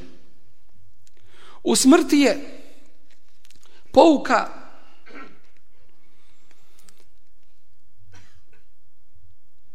[1.63, 2.52] U smrti je
[3.93, 4.47] pouka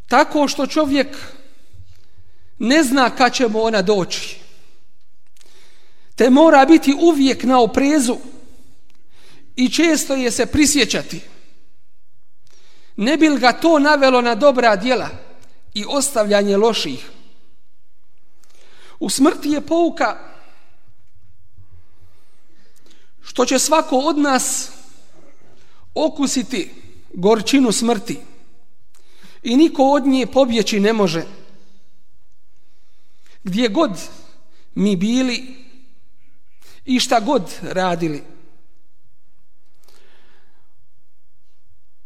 [0.08, 1.16] tako što čovjek
[2.58, 4.40] ne zna kad će mu ona doći.
[6.16, 8.16] Te mora biti uvijek na oprezu
[9.56, 11.20] i često je se prisjećati.
[12.96, 15.08] Ne bil ga to navelo na dobra djela
[15.74, 17.10] i ostavljanje loših.
[19.00, 20.37] U smrti je pouka
[23.22, 24.70] što će svako od nas
[25.94, 26.70] okusiti
[27.14, 28.18] gorčinu smrti
[29.42, 31.24] i niko od nje pobjeći ne može.
[33.44, 33.90] Gdje god
[34.74, 35.54] mi bili
[36.84, 38.22] i šta god radili.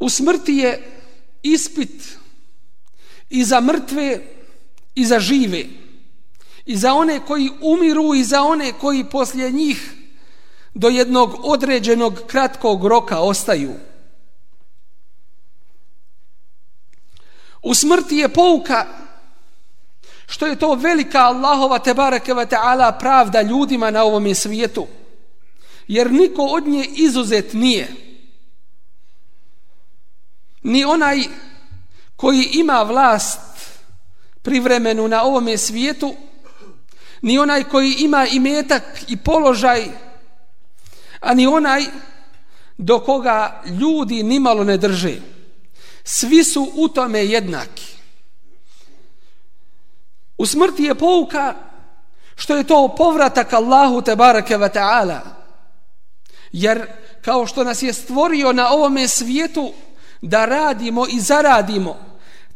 [0.00, 1.00] U smrti je
[1.42, 2.18] ispit
[3.30, 4.20] i za mrtve
[4.94, 5.64] i za žive.
[6.66, 9.94] I za one koji umiru i za one koji poslije njih
[10.75, 13.73] do jednog određenog kratkog roka ostaju.
[17.62, 18.87] U smrti je pouka
[20.27, 24.87] što je to velika Allahova tebareke ve taala pravda ljudima na ovom svijetu.
[25.89, 27.89] Jer niko od nje izuzet nije.
[30.62, 31.25] Ni onaj
[32.16, 33.41] koji ima vlast
[34.43, 36.14] privremenu na ovom svijetu,
[37.23, 39.89] ni onaj koji ima imetak i položaj,
[41.23, 41.85] a ni onaj
[42.79, 45.14] do koga ljudi nimalo ne drže.
[46.05, 47.93] Svi su u tome jednaki.
[50.39, 51.55] U smrti je pouka
[52.35, 55.20] što je to povratak Allahu te barake ve ta'ala.
[56.53, 56.87] Jer
[57.25, 59.73] kao što nas je stvorio na ovome svijetu
[60.23, 61.97] da radimo i zaradimo,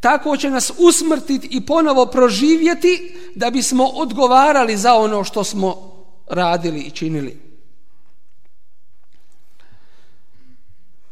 [0.00, 5.92] tako će nas usmrtiti i ponovo proživjeti da bismo odgovarali za ono što smo
[6.26, 7.45] radili i činili.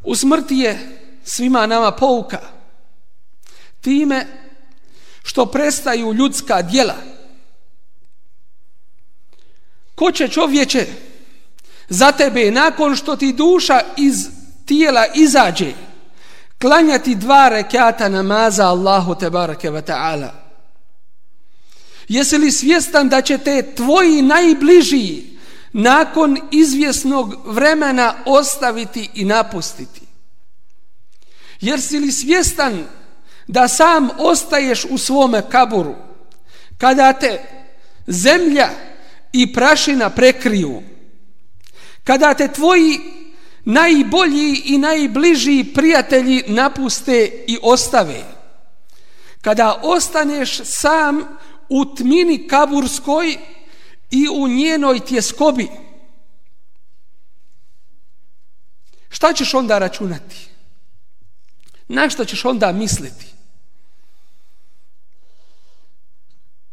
[0.05, 2.41] U smrti je svima nama pouka
[3.81, 4.27] time
[5.23, 6.97] što prestaju ljudska djela.
[9.95, 10.87] Ko će čovječe
[11.89, 14.29] za tebe nakon što ti duša iz
[14.67, 15.73] tijela izađe
[16.61, 20.29] klanjati dva rekata namaza Allahu te barake wa ta'ala?
[22.09, 25.34] Jesi li svjestan da će te tvoji najbliži
[25.75, 30.01] nakon izvjesnog vremena ostaviti i napustiti?
[31.61, 32.85] Jer si li svjestan
[33.47, 35.95] da sam ostaješ u svome kaburu
[36.79, 37.43] kada te
[38.07, 38.69] zemlja
[39.33, 40.83] i prašina prekriju
[42.05, 43.01] kada te tvoji
[43.65, 48.25] najbolji i najbliži prijatelji napuste i ostave
[49.41, 53.37] kada ostaneš sam u tmini kaburskoj
[54.11, 55.69] i u njenoj tjeskobi.
[59.09, 60.49] Šta ćeš onda računati?
[61.89, 63.35] Na što ćeš onda misliti?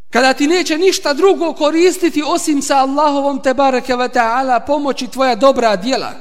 [0.09, 5.35] Kada ti neće ništa drugo koristiti osim sa Allahovom te bareke ve taala pomoći tvoja
[5.35, 6.13] dobra djela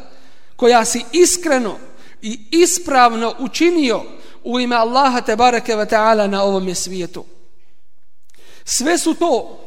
[0.57, 1.79] koja si iskreno
[2.23, 4.03] i ispravno učinio
[4.45, 7.25] u ime Allaha te bareke ve taala na ovom svijetu.
[8.65, 9.61] Sve su to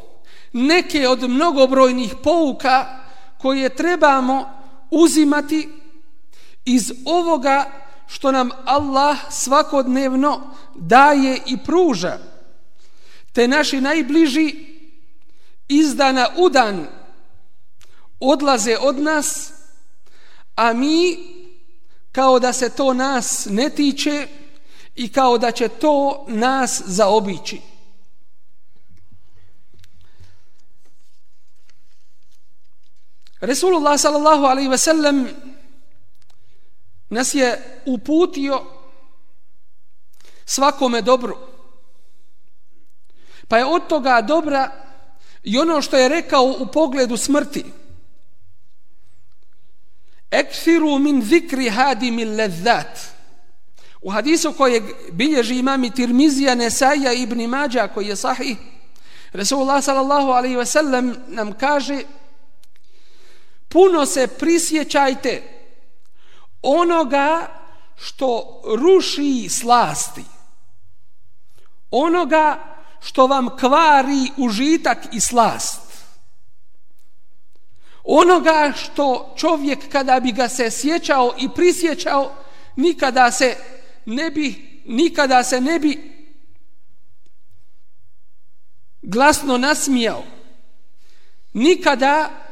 [0.53, 2.99] neke od mnogobrojnih pouka
[3.37, 4.49] koje trebamo
[4.91, 5.69] uzimati
[6.65, 7.71] iz ovoga
[8.07, 10.41] što nam Allah svakodnevno
[10.75, 12.17] daje i pruža
[13.33, 14.55] te naši najbliži
[15.67, 16.87] izdana u dan
[18.19, 19.53] odlaze od nas,
[20.55, 21.17] a mi
[22.11, 24.27] kao da se to nas ne tiče
[24.95, 27.61] i kao da će to nas zaobići.
[33.43, 35.27] Resulullah sallallahu alaihi ve sellem
[37.09, 38.61] nas je uputio
[40.45, 41.37] svakome dobru.
[43.47, 44.71] Pa je od toga dobra
[45.43, 47.65] i ono što je rekao u pogledu smrti.
[50.31, 52.99] Ekfiru min zikri hadimi lezzat.
[54.01, 54.81] U hadisu koje
[55.11, 58.57] bilježi imami Tirmizija, Nesaja ibn Mađa koji je sahih,
[59.33, 62.03] Resulullah sallallahu alaihi ve sellem nam kaže
[63.73, 65.43] puno se prisjećajte
[66.61, 67.47] onoga
[67.95, 70.23] što ruši slasti
[71.95, 75.81] onoga što vam kvari užitak i slast.
[78.03, 82.35] Onoga što čovjek kada bi ga se sjećao i prisjećao,
[82.75, 83.57] nikada se
[84.05, 86.13] ne bi, nikada se ne bi
[89.01, 90.23] glasno nasmijao.
[91.53, 92.42] Nikada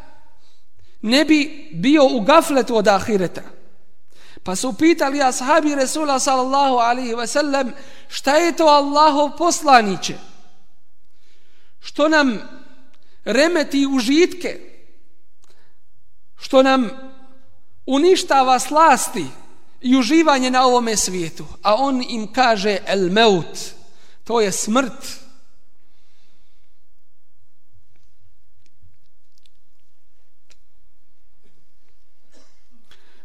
[1.02, 3.42] ne bi bio u gafletu od ahireta.
[4.44, 7.74] Pa su pitali ashabi Resula sallallahu alaihi ve sellem
[8.08, 10.16] šta je to Allahov poslaniće?
[11.80, 12.40] Što nam
[13.26, 14.60] remeti užitke?
[16.38, 16.90] Što nam
[17.86, 19.26] uništava slasti
[19.82, 21.46] i uživanje na ovome svijetu?
[21.62, 23.60] A on im kaže el meut,
[24.24, 25.21] to je smrt.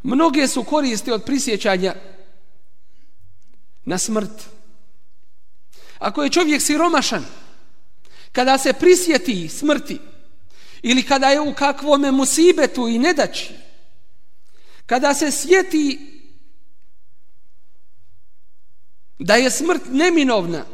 [0.07, 1.95] Mnoge su koriste od prisjećanja
[3.85, 4.43] na smrt.
[5.99, 7.25] Ako je čovjek siromašan,
[8.33, 9.99] kada se prisjeti smrti,
[10.83, 13.55] ili kada je u kakvome musibetu i nedači,
[14.87, 16.21] kada se sjeti
[19.19, 20.65] da je smrt neminovna,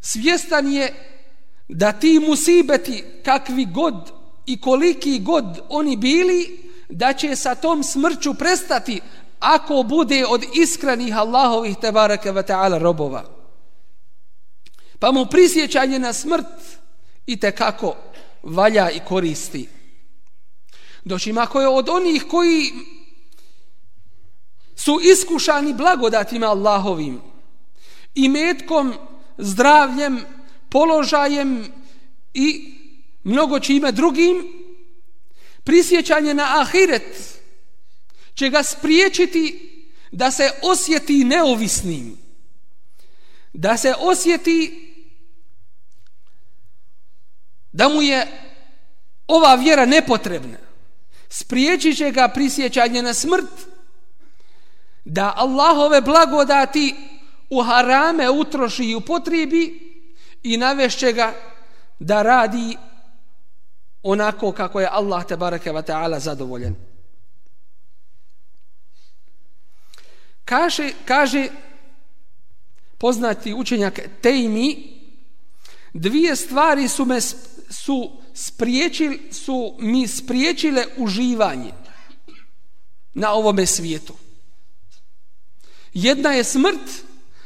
[0.00, 0.94] svjestan je
[1.68, 4.12] da ti musibeti kakvi god
[4.46, 9.00] i koliki god oni bili, da će sa tom smrću prestati
[9.40, 13.24] ako bude od iskrenih Allahovih tebareke ve ta'ala robova.
[14.98, 16.46] Pa mu prisjećanje na smrt
[17.26, 17.96] i te kako
[18.42, 19.68] valja i koristi.
[21.04, 22.72] Doći ako je od onih koji
[24.76, 27.20] su iskušani blagodatima Allahovim
[28.14, 28.94] i metkom,
[29.38, 30.24] zdravljem,
[30.68, 31.72] položajem
[32.34, 32.74] i
[33.24, 34.59] mnogo čime drugim,
[35.64, 37.40] prisjećanje na ahiret
[38.34, 39.70] će ga spriječiti
[40.12, 42.18] da se osjeti neovisnim,
[43.52, 44.86] da se osjeti
[47.72, 48.26] da mu je
[49.28, 50.58] ova vjera nepotrebna.
[51.28, 53.50] Spriječit će ga prisjećanje na smrt,
[55.04, 56.94] da Allahove blagodati
[57.50, 59.90] u harame utroši i upotrijebi
[60.42, 61.34] i navešće ga
[61.98, 62.76] da radi
[64.02, 66.76] onako kako je Allah te bareke ve taala zadovoljen.
[70.44, 71.48] Kaže kaže
[72.98, 75.00] poznati učenjak Tejmi
[75.94, 77.20] dvije stvari su me
[77.70, 81.72] su spriječili su mi spriječile uživanje
[83.14, 84.14] na ovom svijetu.
[85.94, 87.04] Jedna je smrt,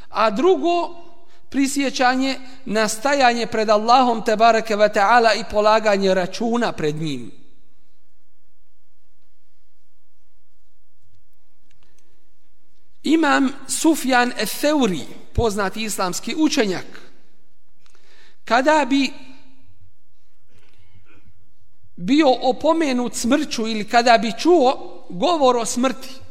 [0.09, 1.03] a drugo
[1.55, 7.30] prisjećanje na stajanje pred Allahom te bareke ve taala i polaganje računa pred njim.
[13.02, 16.86] Imam Sufjan Etheuri, poznati islamski učenjak,
[18.44, 19.12] kada bi
[21.96, 26.24] bio opomenut smrću ili kada bi čuo govor o smrti,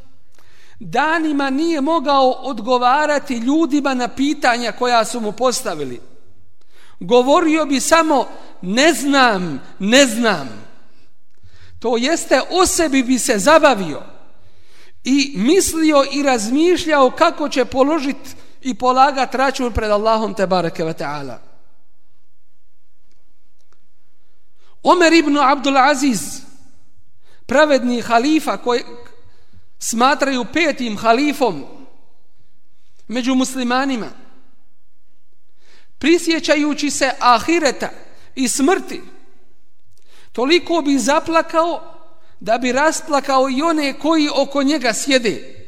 [0.83, 6.01] danima nije mogao odgovarati ljudima na pitanja koja su mu postavili.
[6.99, 8.27] Govorio bi samo
[8.61, 10.49] ne znam, ne znam.
[11.79, 14.01] To jeste o sebi bi se zabavio
[15.03, 18.29] i mislio i razmišljao kako će položiti
[18.61, 21.39] i polagati račun pred Allahom te bareke ve taala.
[24.83, 26.41] Omer ibn Abdul Aziz,
[27.45, 28.83] pravedni halifa koji,
[29.83, 31.65] smatraju petim halifom
[33.07, 34.09] među muslimanima
[35.97, 37.89] prisjećajući se ahireta
[38.35, 39.01] i smrti
[40.31, 41.93] toliko bi zaplakao
[42.39, 45.65] da bi rasplakao i one koji oko njega sjede.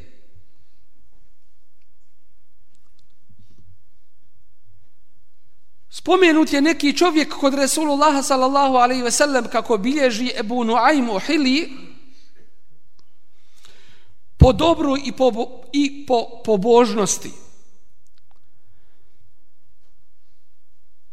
[5.90, 11.18] Spomenut je neki čovjek kod Resulullaha sallallahu alaihi ve sellem kako bilježi Ebu Nuaym u
[11.18, 11.85] Hili
[14.36, 15.32] po dobru i po,
[15.72, 17.32] i po pobožnosti.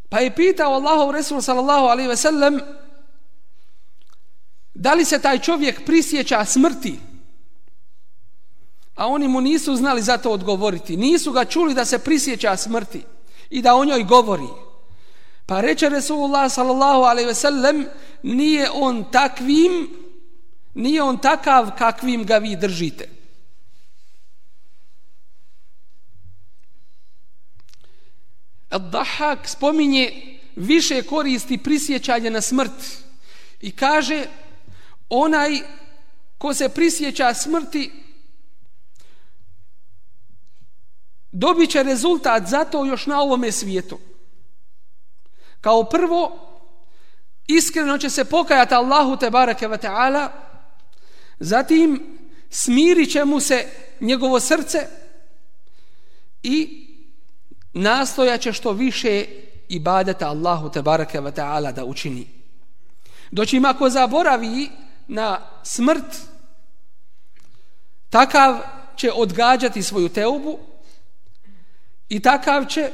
[0.10, 2.60] Pa je pitao Allahov Resul sallallahu alaihi ve sellem
[4.74, 7.00] da li se taj čovjek prisjeća smrti?
[8.96, 10.98] A oni mu nisu znali za to odgovoriti.
[10.98, 13.04] Nisu ga čuli da se prisjeća smrti
[13.50, 14.48] i da o njoj govori.
[15.46, 17.86] Pa reče Resulullah sallallahu alaihi ve sellem
[18.24, 20.03] nije on takvim
[20.74, 23.10] nije on takav kakvim ga vi držite.
[28.70, 33.04] Al-Dahak spominje više koristi prisjećanje na smrt
[33.62, 34.26] i kaže
[35.10, 35.60] onaj
[36.38, 37.92] ko se prisjeća smrti
[41.32, 44.00] dobit će rezultat zato još na ovome svijetu.
[45.62, 46.50] Kao prvo,
[47.48, 50.30] iskreno će se pokajati Allahu te barake wa ta'ala,
[51.44, 52.18] zatim
[52.50, 53.68] smirit će mu se
[54.00, 54.88] njegovo srce
[56.44, 56.88] i
[57.74, 59.26] nastojaće što više
[59.70, 62.28] ibadeta Allahu te barake wa ta'ala da učini.
[63.32, 64.70] Doći ako zaboravi
[65.08, 66.18] na smrt,
[68.10, 68.58] takav
[68.96, 70.60] će odgađati svoju teubu
[72.10, 72.92] i takav će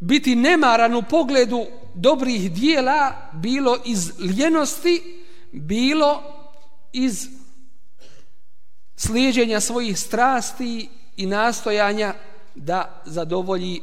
[0.00, 5.17] biti nemaran u pogledu dobrih dijela bilo iz ljenosti,
[5.52, 6.22] bilo
[6.92, 7.28] iz
[8.96, 12.14] slijeđenja svojih strasti i nastojanja
[12.54, 13.82] da zadovolji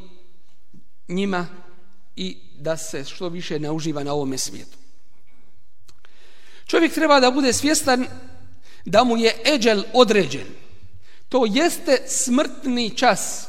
[1.07, 1.47] njima
[2.15, 4.77] i da se što više ne uživa na ovome svijetu.
[6.65, 8.05] Čovjek treba da bude svjestan
[8.85, 10.47] da mu je eđel određen.
[11.29, 13.47] To jeste smrtni čas.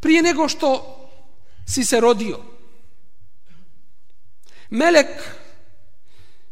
[0.00, 0.96] Prije nego što
[1.66, 2.40] si se rodio.
[4.70, 5.39] Melek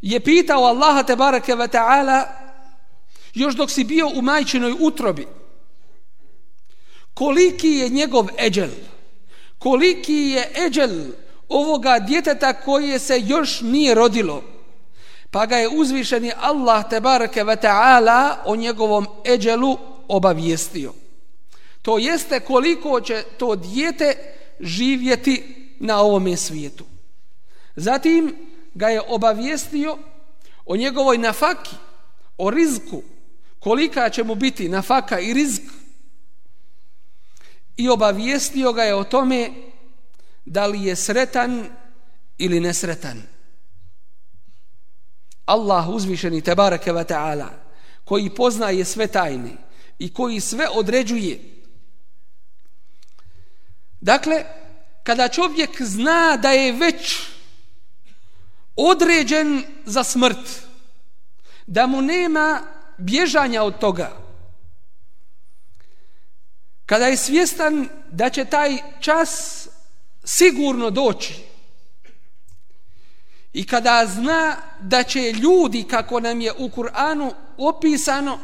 [0.01, 2.24] je pitao Allaha te barake ve ta'ala
[3.34, 5.26] još dok si bio u majčinoj utrobi
[7.18, 8.70] koliki je njegov eđel?
[9.59, 10.90] Koliki je eđel
[11.49, 14.42] ovoga djeteta koje se još nije rodilo?
[15.30, 19.78] Pa ga je uzvišeni Allah te barake ve ta'ala o njegovom eđelu
[20.09, 20.92] obavijestio.
[21.82, 24.14] To jeste koliko će to dijete
[24.61, 26.84] živjeti na ovome svijetu.
[27.76, 29.98] Zatim ga je obavijestio
[30.66, 31.76] o njegovoj nafaki
[32.38, 33.02] o rizku
[33.58, 35.62] kolika će mu biti nafaka i rizk
[37.76, 39.50] i obavijestio ga je o tome
[40.44, 41.66] da li je sretan
[42.38, 43.22] ili nesretan.
[45.46, 47.48] Allah uzvišeni tebareke ve ta'ala
[48.04, 49.56] koji poznaje sve tajne
[49.98, 51.40] i koji sve određuje.
[54.00, 54.44] Dakle,
[55.02, 57.18] kada čovjek zna da je već
[58.79, 60.62] određen za smrt,
[61.66, 62.62] da mu nema
[62.99, 64.11] bježanja od toga,
[66.87, 69.68] kada je svjestan da će taj čas
[70.24, 71.35] sigurno doći
[73.53, 78.39] i kada zna da će ljudi, kako nam je u Kur'anu opisano,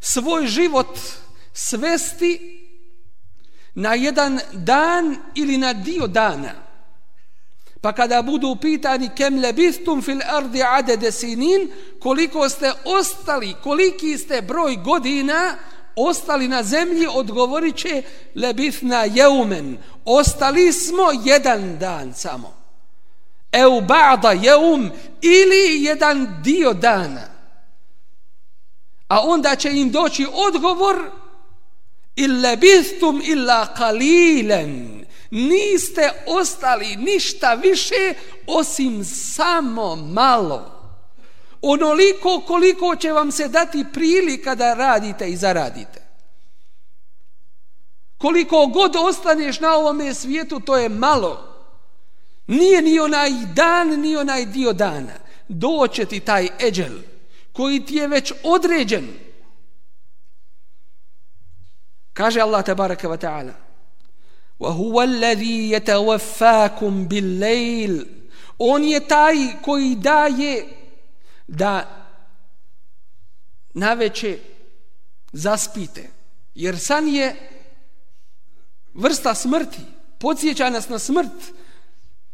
[0.00, 0.98] svoj život
[1.52, 2.60] svesti
[3.74, 6.69] na jedan dan ili na dio dana.
[7.80, 11.70] Pa kada budu pitani kem lebistum fil ardi adede sinin,
[12.00, 15.56] koliko ste ostali, koliki ste broj godina,
[15.96, 18.02] ostali na zemlji, odgovorit će
[18.34, 19.78] lebithna jeumen.
[20.04, 22.54] Ostali smo jedan dan samo.
[23.52, 27.28] Eu ba'da jeum ili jedan dio dana.
[29.08, 31.10] A onda će im doći odgovor
[32.16, 34.99] il lebistum illa kalilen.
[35.30, 38.14] Niste ostali ništa više
[38.46, 40.80] osim samo malo
[41.62, 46.00] onoliko koliko će vam se dati prilika da radite i zaradite.
[48.18, 51.46] Koliko god ostaneš na ovome svijetu, to je malo.
[52.46, 55.12] Nije ni onaj dan, ni onaj dio dana.
[55.48, 56.92] Doće ti taj eđel
[57.52, 59.08] koji ti je već određen.
[62.12, 63.69] Kaže Allah tabaraka wa ta'ala
[64.59, 68.05] وَهُوَ الَّذِي يَتَوَفَّاكُمْ بِاللَّيْلِ
[68.57, 70.67] On je taj koji daje
[71.47, 72.05] da
[73.73, 74.39] naveće
[75.33, 76.09] zaspite.
[76.55, 77.49] Jer san je
[78.93, 79.81] vrsta smrti.
[80.19, 81.53] Podsjeća nas na smrt.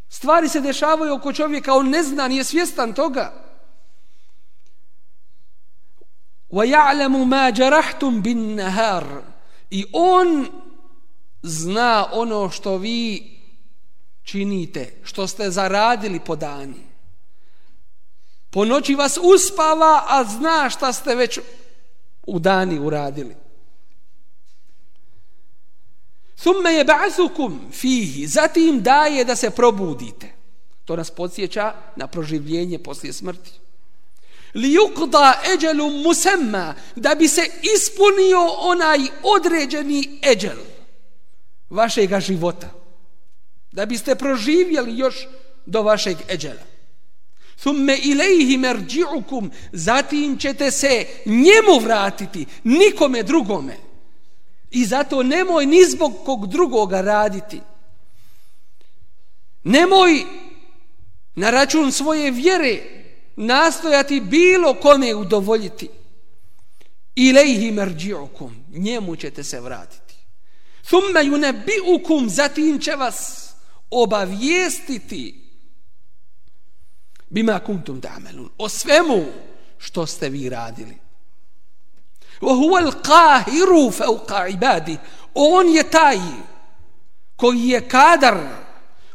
[0.09, 3.33] Stvari se dešavaju oko čovjeka, on ne zna, nije svjestan toga.
[6.51, 9.21] وَيَعْلَمُ مَا جَرَحْتُمْ بِالنَّهَارِ
[9.69, 10.47] I on
[11.42, 13.36] zna ono što vi
[14.22, 16.86] činite, što ste zaradili po dani.
[18.50, 21.38] Po noći vas uspava, a zna šta ste već
[22.26, 23.36] u dani uradili.
[26.36, 30.32] Thumme je ba'zukum fihi, zatim daje da se probudite.
[30.84, 33.50] To nas podsjeća na proživljenje poslije smrti.
[34.54, 40.56] Li yuqda eđelu musemma, da bi se ispunio onaj određeni eđel
[41.70, 42.70] vašega života.
[43.72, 45.28] Da biste proživjeli još
[45.66, 46.76] do vašeg eđela
[47.56, 53.76] thumme ilaihi merđi'ukum, zatim ćete se njemu vratiti, nikome drugome.
[54.70, 57.60] I zato nemoj ni zbog kog drugoga raditi.
[59.64, 60.24] Nemoj
[61.34, 62.82] na račun svoje vjere
[63.36, 65.88] nastojati bilo kome udovoljiti.
[67.14, 70.05] ilaihi merđi'ukum, njemu ćete se vratiti
[70.86, 73.50] thumma yunabbi'ukum zatim će vas
[73.90, 75.46] obavijestiti
[77.28, 79.24] bima kuntum ta'malun o svemu
[79.78, 80.96] što ste vi radili.
[82.40, 84.98] Wa huwa al-qahiru fawqa ibadi
[85.34, 86.18] on je taj
[87.36, 88.38] koji je kadar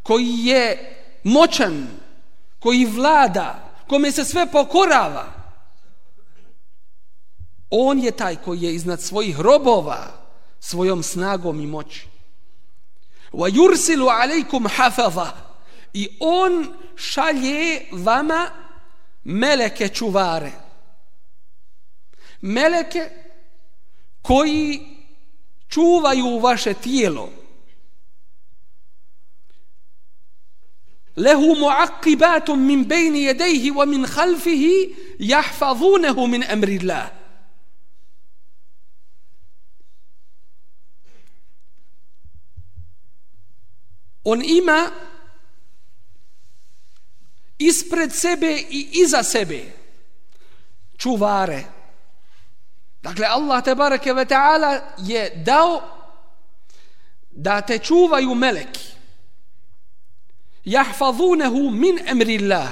[0.03, 1.87] koji je moćan
[2.59, 5.25] koji vlada kome se sve pokorava.
[7.69, 10.20] On je taj koji je iznad svojih robova
[10.61, 12.11] svojom snagom i moći
[13.31, 15.31] wa yursilu alaykum hafaza
[15.93, 18.49] i on šalje vama
[19.23, 20.51] meleke čuvare.
[22.41, 23.09] Meleke
[24.21, 24.79] koji
[25.69, 27.29] čuvaju vaše tijelo.
[31.15, 36.79] Lehu muaqibatun min bejni jedejhi wa min khalfihi jahfazunehu min emri
[44.23, 44.91] On ima
[47.57, 49.81] ispred sebe i iza sebe
[50.97, 51.63] čuvare.
[53.01, 55.81] Dakle, Allah te barake ve ta'ala je dao
[57.31, 58.91] da te čuvaju meleki.
[60.65, 62.69] Jahfazunehu min emrillah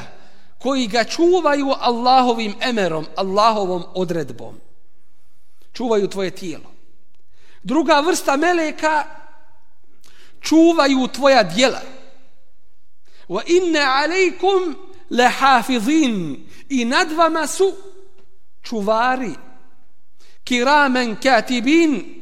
[0.60, 4.60] koji ga čuvaju Allahovim emerom, Allahovom odredbom.
[5.74, 6.72] Čuvaju tvoje tijelo.
[7.64, 9.06] Druga vrsta meleka
[10.42, 11.82] čuvaju tvoja djela.
[13.30, 14.76] Wa inna alejkum
[15.10, 17.74] lahafizin i nad vama su
[18.64, 19.34] čuvari
[20.44, 22.20] kiramen katibin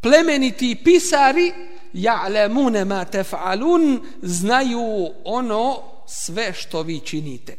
[0.00, 1.52] plemeniti pisari
[1.92, 7.56] ja'lamuna ma taf'alun znaju ono sve što vi činite.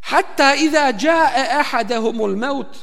[0.00, 2.76] Hatta idha jaa ahaduhumul maut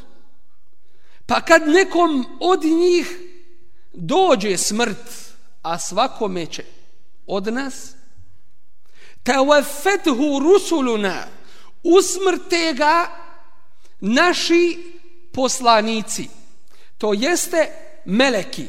[1.31, 3.19] pa kad nekom od njih
[3.93, 4.97] dođe smrt
[5.61, 6.63] a svakome će
[7.27, 7.95] od nas
[9.23, 11.23] tawaffathu rusuluna
[11.83, 13.07] usmrte ga
[13.99, 14.77] naši
[15.33, 16.29] poslanici.
[16.97, 17.71] To jeste
[18.05, 18.65] meleki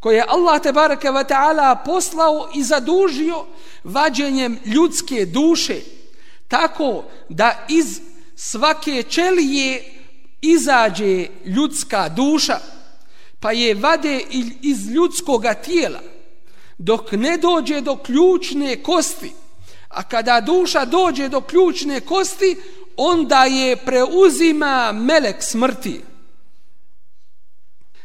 [0.00, 3.44] koje je Allah te bareke ve taala poslao i zadužio
[3.84, 5.80] vađenjem ljudske duše
[6.48, 8.00] tako da iz
[8.36, 9.99] svake ćelije
[10.42, 12.58] izađe ljudska duša
[13.40, 14.20] pa je vade
[14.62, 16.00] iz ljudskog tijela
[16.78, 19.32] dok ne dođe do ključne kosti.
[19.88, 22.56] A kada duša dođe do ključne kosti
[22.96, 26.00] onda je preuzima melek smrti.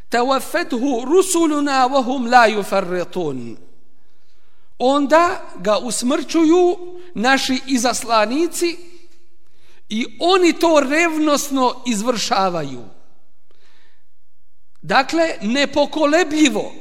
[0.10, 3.56] Tawaffathu rusuluna wa hum la yufarritun.
[4.80, 6.78] Onda ga usmrćuju
[7.14, 8.78] naši izaslanici
[9.90, 12.84] i oni to revnosno izvršavaju
[14.86, 16.72] Dakle, nepokolebljivo.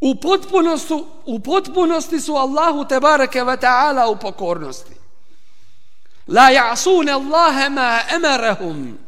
[0.00, 0.94] U potpunosti,
[1.26, 4.94] u potpunosti su Allahu te bareke ve taala u pokornosti.
[6.28, 8.98] La ya'sun Allah ma amarahum.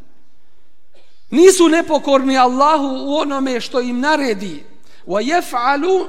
[1.31, 4.65] Nisu nepokorni Allahu u onome što im naredi.
[5.07, 6.07] Wa yaf'alu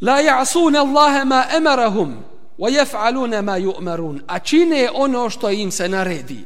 [0.00, 4.23] La ya'sun Allah ma amarahum wa yaf'aluna ma yu'marun.
[4.27, 6.45] A čine ono što im se naredi.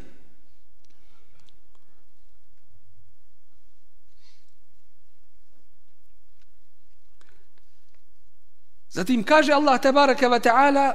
[8.90, 10.94] Zatim kaže Allah tebareke ve taala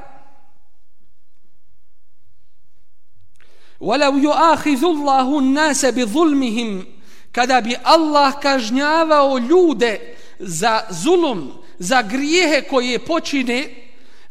[3.81, 6.87] وَلَوْ يُؤَخِذُ اللَّهُ النَّاسَ بِظُلْمِهِمْ
[7.33, 13.82] kada bi Allah kažnjavao ljude za zulum, za grijehe koje počine,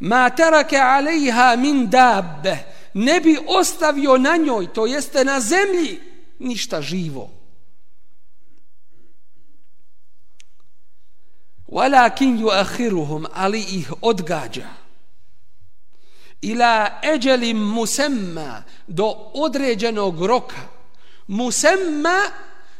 [0.03, 2.57] ma tarake alejha min dabbe,
[2.95, 6.01] ne bi ostavio na njoj, to jeste na zemlji,
[6.39, 7.43] ništa živo.
[11.73, 14.69] walakin yuakhiruhum ali ih odgađa.
[16.43, 20.61] Ila eđelim musemma do određenog roka.
[21.27, 22.21] Musemma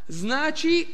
[0.09, 0.87] znači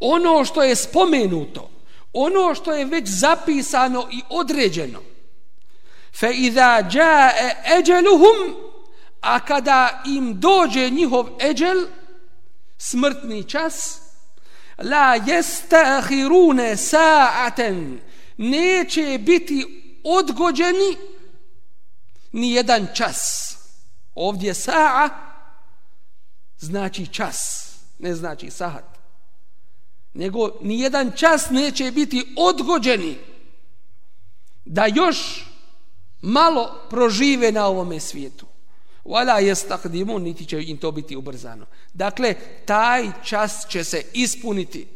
[0.00, 1.70] ono što je spomenuto
[2.12, 5.00] ono što je već zapisano i određeno.
[6.20, 8.56] Fa iza jae eđeluhum
[9.20, 11.86] a kada im dođe njihov eđel
[12.78, 13.98] smrtni čas
[14.78, 17.98] la yastahirune sa'aten
[18.36, 20.96] neće biti odgođeni
[22.32, 23.52] ni jedan čas.
[24.14, 25.08] Ovdje sa'a
[26.58, 28.91] znači čas ne znači sahat
[30.14, 33.16] nego ni jedan čas neće biti odgođeni
[34.64, 35.46] da još
[36.22, 38.46] malo prožive na ovome svijetu.
[39.04, 41.66] Wala yastaqdimu niti će im to biti ubrzano.
[41.94, 42.34] Dakle,
[42.64, 44.86] taj čas će se ispuniti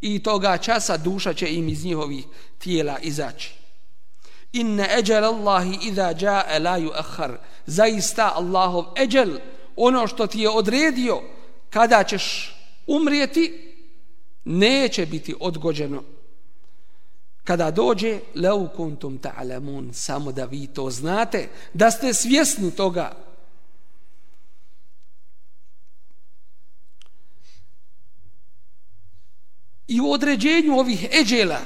[0.00, 2.24] i toga časa duša će im iz njihovih
[2.58, 3.54] tijela izaći.
[4.52, 7.36] Inna eđel Allahi idha jaa la yu'akhkhar.
[7.66, 9.38] Zaista Allahov ajal
[9.76, 11.20] ono što ti je odredio
[11.70, 12.56] kada ćeš
[12.86, 13.71] umrijeti
[14.44, 16.02] neće biti odgođeno.
[17.44, 23.16] Kada dođe leu kuntum ta'lamun samo da vi to znate da ste svjesni toga.
[29.88, 31.60] I u određenju ovih eđela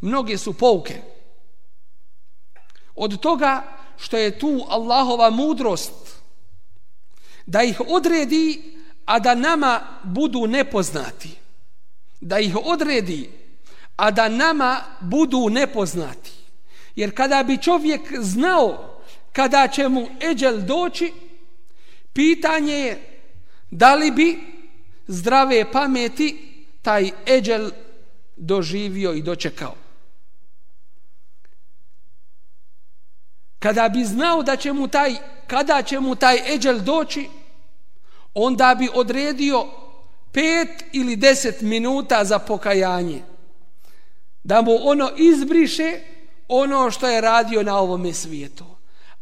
[0.00, 1.02] mnoge su pouke.
[2.94, 5.92] Od toga što je tu Allahova mudrost
[7.46, 8.77] da ih odredi
[9.08, 11.30] a da nama budu nepoznati
[12.20, 13.30] da ih odredi
[13.96, 16.32] a da nama budu nepoznati.
[16.96, 19.00] Jer kada bi čovjek znao
[19.32, 21.12] kada će mu eđel doći,
[22.12, 23.20] pitanje je
[23.70, 24.38] da li bi
[25.06, 26.36] zdrave pameti
[26.82, 27.70] taj eđel
[28.36, 29.74] doživio i dočekao.
[33.58, 35.14] Kada bi znao da će mu taj,
[35.46, 37.28] kada će mu taj eđel doći,
[38.34, 39.66] onda bi odredio
[40.32, 43.22] pet ili deset minuta za pokajanje
[44.42, 46.00] da mu ono izbriše
[46.48, 48.64] ono što je radio na ovom svijetu.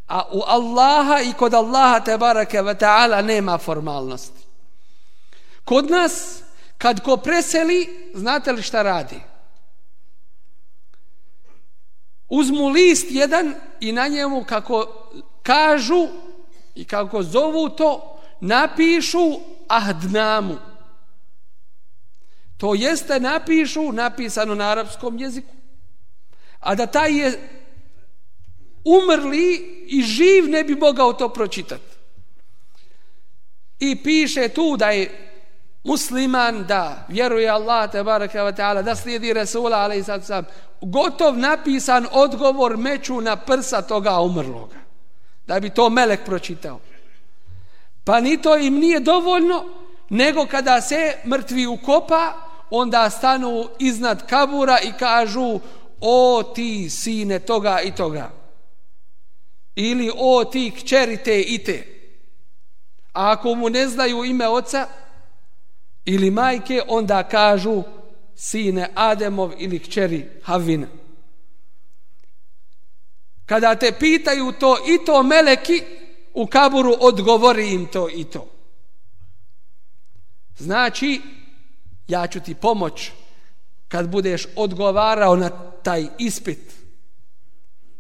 [0.08, 4.46] A u Allaha i kod Allaha te barake ve ta'ala nema formalnosti.
[5.64, 6.42] Kod nas,
[6.78, 9.20] kad ko preseli, znate li šta radi?
[12.28, 14.86] Uzmu list jedan i na njemu kako
[15.42, 16.08] kažu
[16.74, 20.56] i kako zovu to, napišu ahdnamu.
[22.56, 25.52] To jeste napišu, napisano na arapskom jeziku.
[26.60, 27.48] A da taj je
[28.84, 29.54] umrli
[29.86, 31.96] i živ ne bi mogao to pročitati.
[33.78, 35.32] I piše tu da je
[35.84, 40.44] musliman, da vjeruje Allah, te wa ta'ala, da slijedi Resula, ali i sad sam,
[40.80, 44.76] gotov napisan odgovor meću na prsa toga umrloga.
[45.46, 46.80] Da bi to melek pročitao.
[48.06, 49.64] Pa ni to im nije dovoljno,
[50.08, 52.32] nego kada se mrtvi ukopa,
[52.70, 55.60] onda stanu iznad kabura i kažu
[56.00, 58.30] o ti sine toga i toga.
[59.74, 61.86] Ili o ti kćeri te i te.
[63.12, 64.86] A ako mu ne znaju ime oca
[66.04, 67.82] ili majke onda kažu
[68.34, 70.86] sine Ademov ili kćeri Havina
[73.46, 75.82] kada te pitaju to i to meleki?
[76.36, 78.46] U kaburu odgovori im to i to
[80.58, 81.20] znači
[82.08, 83.10] ja ću ti pomoć
[83.88, 85.50] kad budeš odgovarao na
[85.82, 86.72] taj ispit.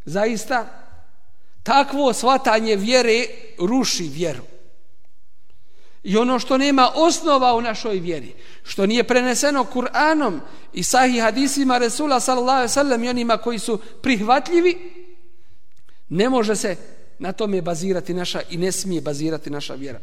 [0.04, 0.66] Zaista,
[1.62, 3.26] takvo svatanje vjere
[3.58, 4.42] ruši vjeru.
[6.02, 10.38] I ono što nema osnova u našoj vjeri, što nije preneseno Kur'anom
[10.72, 14.92] i sahih hadisima Resula sallallahu alaihi sallam i onima koji su prihvatljivi,
[16.08, 16.76] ne može se
[17.18, 20.00] na tome bazirati naša i ne smije bazirati naša vjera.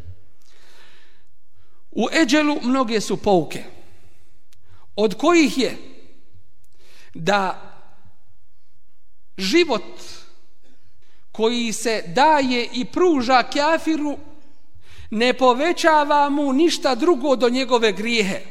[1.92, 3.64] U Eđelu mnoge su pouke
[4.96, 5.78] od kojih je
[7.14, 7.70] da
[9.38, 9.84] život
[11.32, 14.18] koji se daje i pruža kafiru
[15.10, 18.42] ne povećava mu ništa drugo do njegove grijehe.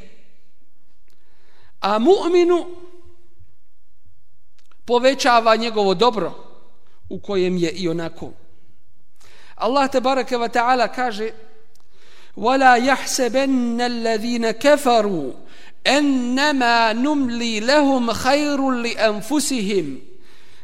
[1.80, 2.66] A mu'minu
[4.84, 6.34] povećava njegovo dobro
[7.08, 8.32] u kojem je i onako.
[9.62, 11.30] Allah te bareke ve taala kaže:
[12.36, 15.34] "Wala yahsabanna alladhina kafaru
[15.84, 20.00] annama numli lahum khairun li anfusihim."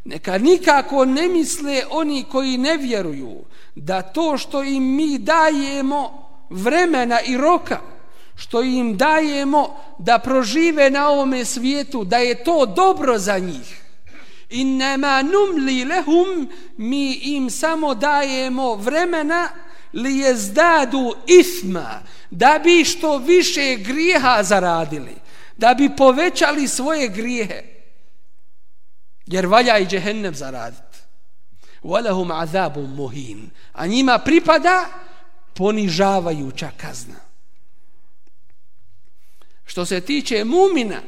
[0.05, 3.45] Neka nikako ne misle oni koji ne vjeruju
[3.75, 7.81] da to što im mi dajemo vremena i roka
[8.37, 13.88] što im dajemo da prožive na ovome svijetu da je to dobro za njih.
[14.51, 19.49] Innema numli lehum mi im samo dajemo vremena
[19.93, 22.01] li je zdadu isma,
[22.31, 25.15] da bi što više grijeha zaradili,
[25.57, 27.62] da bi povećali svoje grijehe,
[29.27, 30.99] jer valja i džehennem zaraditi.
[31.83, 33.51] Walahum azabum muhin.
[33.73, 34.87] A njima pripada
[35.55, 37.20] ponižavajuća kazna.
[39.65, 41.01] Što se tiče mumina,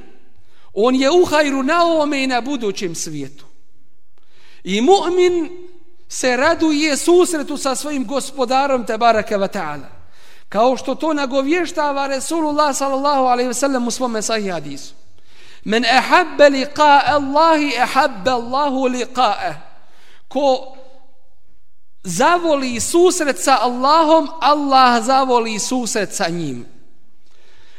[0.86, 3.44] on je u hajru na ovome i na budućem svijetu.
[4.65, 5.51] I mu'min
[6.09, 9.86] se raduje susretu sa svojim gospodarom Tebaraka wa ta'ala.
[10.48, 14.94] Kao što to nagovještava Resulullah sallallahu alaihi ve sellem u svome sahih hadisu.
[15.65, 19.70] Men ehabbe liqa'a Allahi ehabbe Allahu liqa'e.
[20.31, 20.77] ko
[22.05, 26.66] zavoli susret sa Allahom, Allah zavoli susret sa njim.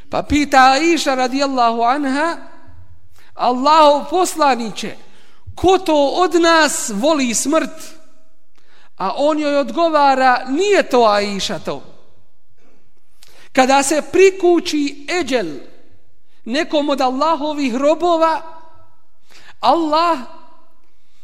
[0.09, 2.50] Pa pita Aisha radijallahu anha,
[3.41, 4.95] Allahov poslaniće,
[5.55, 8.01] ko to od nas voli smrt?
[8.97, 11.83] A on joj odgovara, nije to Aisha to.
[13.51, 15.47] Kada se prikući eđel
[16.45, 18.41] nekom od Allahovih robova,
[19.59, 20.19] Allah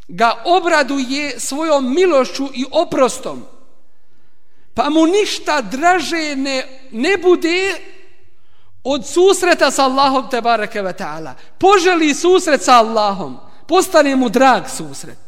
[0.08, 3.46] ga obraduje svojom milošću i oprostom,
[4.74, 7.78] pa mu ništa draže ne, ne bude
[8.88, 11.36] od susreta sa Allahom te bareke ve ta'ala.
[11.60, 13.36] Poželi susret sa Allahom,
[13.68, 15.20] postane mu drag susret.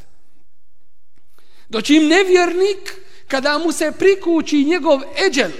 [1.70, 2.96] Dočim nevjernik,
[3.28, 5.52] kada mu se prikući njegov eđel,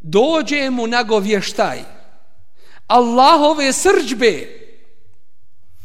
[0.00, 1.84] dođe mu nagovještaj.
[2.86, 4.48] Allahove srđbe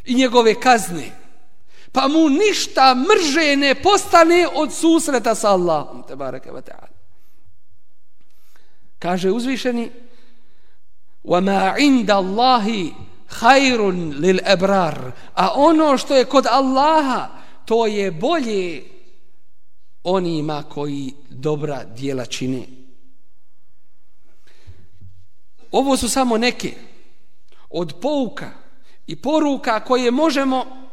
[0.05, 1.11] i njegove kazne.
[1.91, 6.03] Pa mu ništa mrže ne postane od susreta sa Allahom.
[6.07, 6.93] Te bareke ve ta'ala.
[8.99, 9.91] Kaže uzvišeni
[11.24, 12.92] وَمَا عِنْدَ اللَّهِ
[13.28, 17.28] خَيْرٌ لِلْأَبْرَارِ A ono što je kod Allaha,
[17.64, 18.82] to je bolje
[20.02, 22.66] onima koji dobra dijela čine.
[25.70, 26.74] Ovo su samo neke
[27.70, 28.50] od pouka
[29.06, 30.88] i poruka koje možemo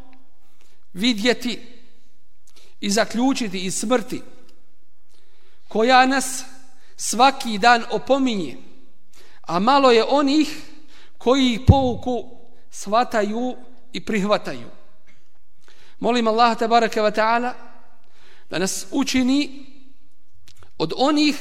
[0.93, 1.59] vidjeti
[2.79, 4.21] i zaključiti iz smrti
[5.67, 6.43] koja nas
[6.95, 8.57] svaki dan opominje
[9.50, 10.62] a malo je onih
[11.18, 12.30] koji pouku
[12.70, 13.56] svataju
[13.92, 14.70] i prihvataju.
[15.98, 17.52] Molim Allah tabaraka wa ta'ala
[18.50, 19.66] da nas učini
[20.78, 21.36] od onih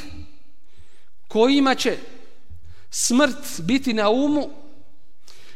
[1.28, 1.98] kojima će
[2.90, 4.50] smrt biti na umu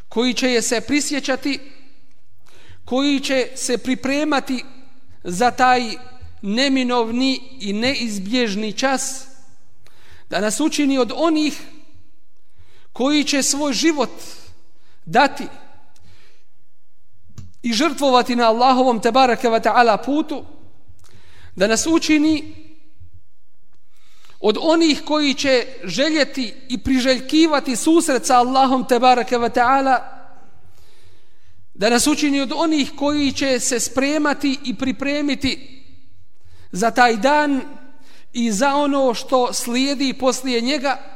[0.10, 1.60] koji će je se prisjećati
[2.86, 4.66] koji će se pripremati
[5.24, 5.82] za taj
[6.42, 9.26] neminovni i neizbježni čas
[10.30, 11.73] da nas učini od onih
[12.94, 14.10] koji će svoj život
[15.06, 15.48] dati
[17.62, 20.46] i žrtvovati na Allahovom tebareke wa ta'ala putu
[21.56, 22.56] da nas učini
[24.40, 30.00] od onih koji će željeti i priželjkivati susret sa Allahom tebareke wa ta'ala
[31.74, 35.84] da nas učini od onih koji će se spremati i pripremiti
[36.72, 37.62] za taj dan
[38.34, 41.13] i za ono što slijedi poslije njega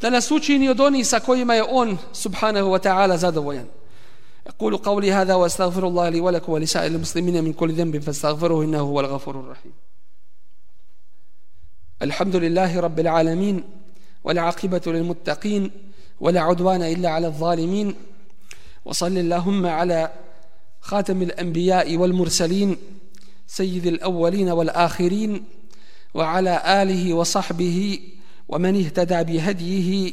[0.00, 3.66] da nas učini od onih sa kojima je on subhanahu wa ta'ala zadovoljan.
[4.48, 9.00] أقول قولي هذا وأستغفر الله لي ولكم ولسائر المسلمين من كل ذنب فاستغفروه إنه هو
[9.00, 9.72] الغفور الرحيم
[12.02, 13.64] الحمد لله رب العالمين
[14.24, 15.70] والعاقبة للمتقين
[16.20, 17.94] ولا عدوان إلا على الظالمين
[18.84, 20.10] وصل اللهم على
[20.80, 22.76] خاتم الأنبياء والمرسلين
[23.46, 25.44] سيد الأولين والآخرين
[26.14, 28.00] وعلى آله وصحبه
[28.48, 30.12] ومن اهتدى بهديه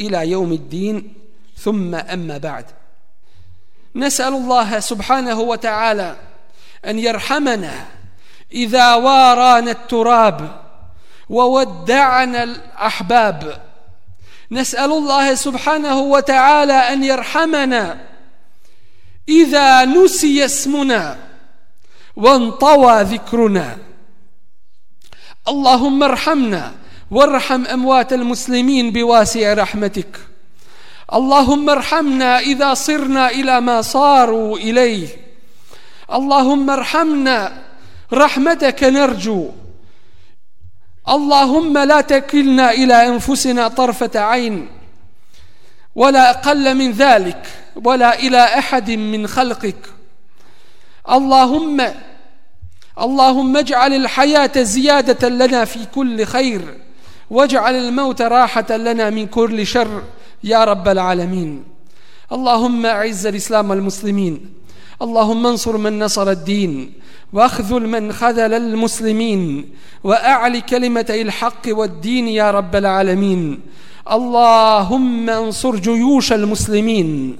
[0.00, 1.14] إلى يوم الدين
[1.56, 2.64] ثم أما بعد.
[3.94, 6.16] نسأل الله سبحانه وتعالى
[6.86, 7.86] أن يرحمنا
[8.52, 10.62] إذا وارانا التراب
[11.28, 13.62] وودعنا الأحباب.
[14.50, 18.06] نسأل الله سبحانه وتعالى أن يرحمنا
[19.28, 21.18] إذا نسي اسمنا
[22.16, 23.78] وانطوى ذكرنا.
[25.48, 26.72] اللهم ارحمنا
[27.10, 30.20] وارحم أموات المسلمين بواسع رحمتك.
[31.12, 35.08] اللهم ارحمنا إذا صرنا إلى ما صاروا إليه.
[36.12, 37.62] اللهم ارحمنا
[38.12, 39.48] رحمتك نرجو.
[41.08, 44.68] اللهم لا تكلنا إلى أنفسنا طرفة عين
[45.94, 47.46] ولا أقل من ذلك
[47.84, 49.76] ولا إلى أحد من خلقك.
[51.10, 51.86] اللهم
[53.00, 56.60] اللهم اجعل الحياة زيادة لنا في كل خير.
[57.30, 60.02] واجعل الموت راحة لنا من كل شر
[60.44, 61.64] يا رب العالمين.
[62.32, 64.52] اللهم أعز الإسلام والمسلمين.
[65.02, 66.92] اللهم انصر من نصر الدين.
[67.32, 69.70] واخذل من خذل المسلمين.
[70.04, 73.60] واعل كلمة الحق والدين يا رب العالمين.
[74.08, 77.36] اللهم انصر جيوش المسلمين.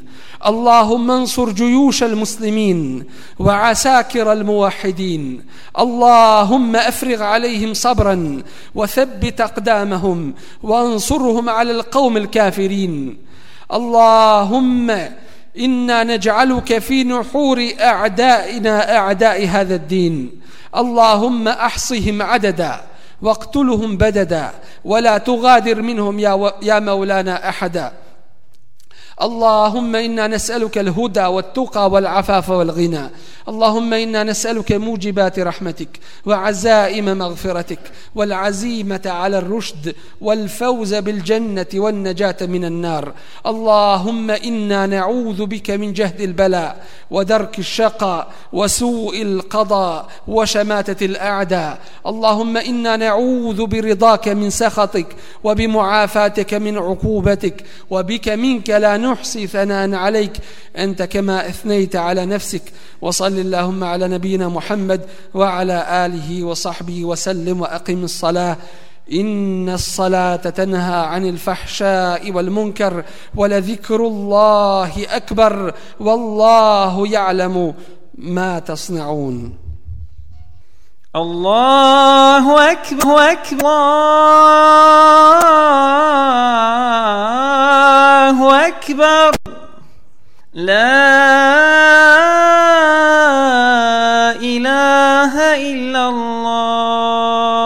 [0.47, 3.05] اللهم انصر جيوش المسلمين
[3.39, 5.43] وعساكر الموحدين.
[5.78, 8.43] اللهم افرغ عليهم صبرا
[8.74, 13.19] وثبت أقدامهم وانصرهم على القوم الكافرين.
[13.73, 14.91] اللهم
[15.59, 20.41] إنا نجعلك في نحور أعدائنا أعداء هذا الدين.
[20.77, 22.89] اللهم أحصهم عددا.
[23.22, 24.51] واقتلهم بددا
[24.84, 26.51] ولا تغادر منهم يا, و...
[26.62, 27.92] يا مولانا أحدا.
[29.22, 33.10] اللهم إنا نسألك الهدى والتقى والعفاف والغنى.
[33.48, 35.88] اللهم إنا نسألك موجبات رحمتك
[36.26, 37.78] وعزائم مغفرتك
[38.14, 43.12] والعزيمة على الرشد والفوز بالجنة والنجاة من النار.
[43.47, 51.78] اللهم إنا نعوذ بك من جهد البلاء ودرك الشقاء وسوء القضاء وشماتة الأعداء.
[52.06, 55.06] اللهم إنا نعوذ برضاك من سخطك
[55.44, 60.32] وبمعافاتك من عقوبتك وبك منك لا نحصي ثناء عليك.
[60.77, 62.62] أنت كما أثنيت على نفسك.
[63.01, 65.01] وصل اللهم على نبينا محمد
[65.35, 68.57] وعلى آله وصحبه وسلم وأقم الصلاة.
[69.12, 73.05] إن الصلاة تنهى عن الفحشاء والمنكر
[73.35, 77.74] ولذكر الله أكبر والله يعلم
[78.15, 79.59] ما تصنعون.
[81.16, 83.70] الله أكبر أكبر.
[88.31, 89.31] الله أكبر.
[90.55, 90.90] لا
[94.39, 97.60] إله إلا الله.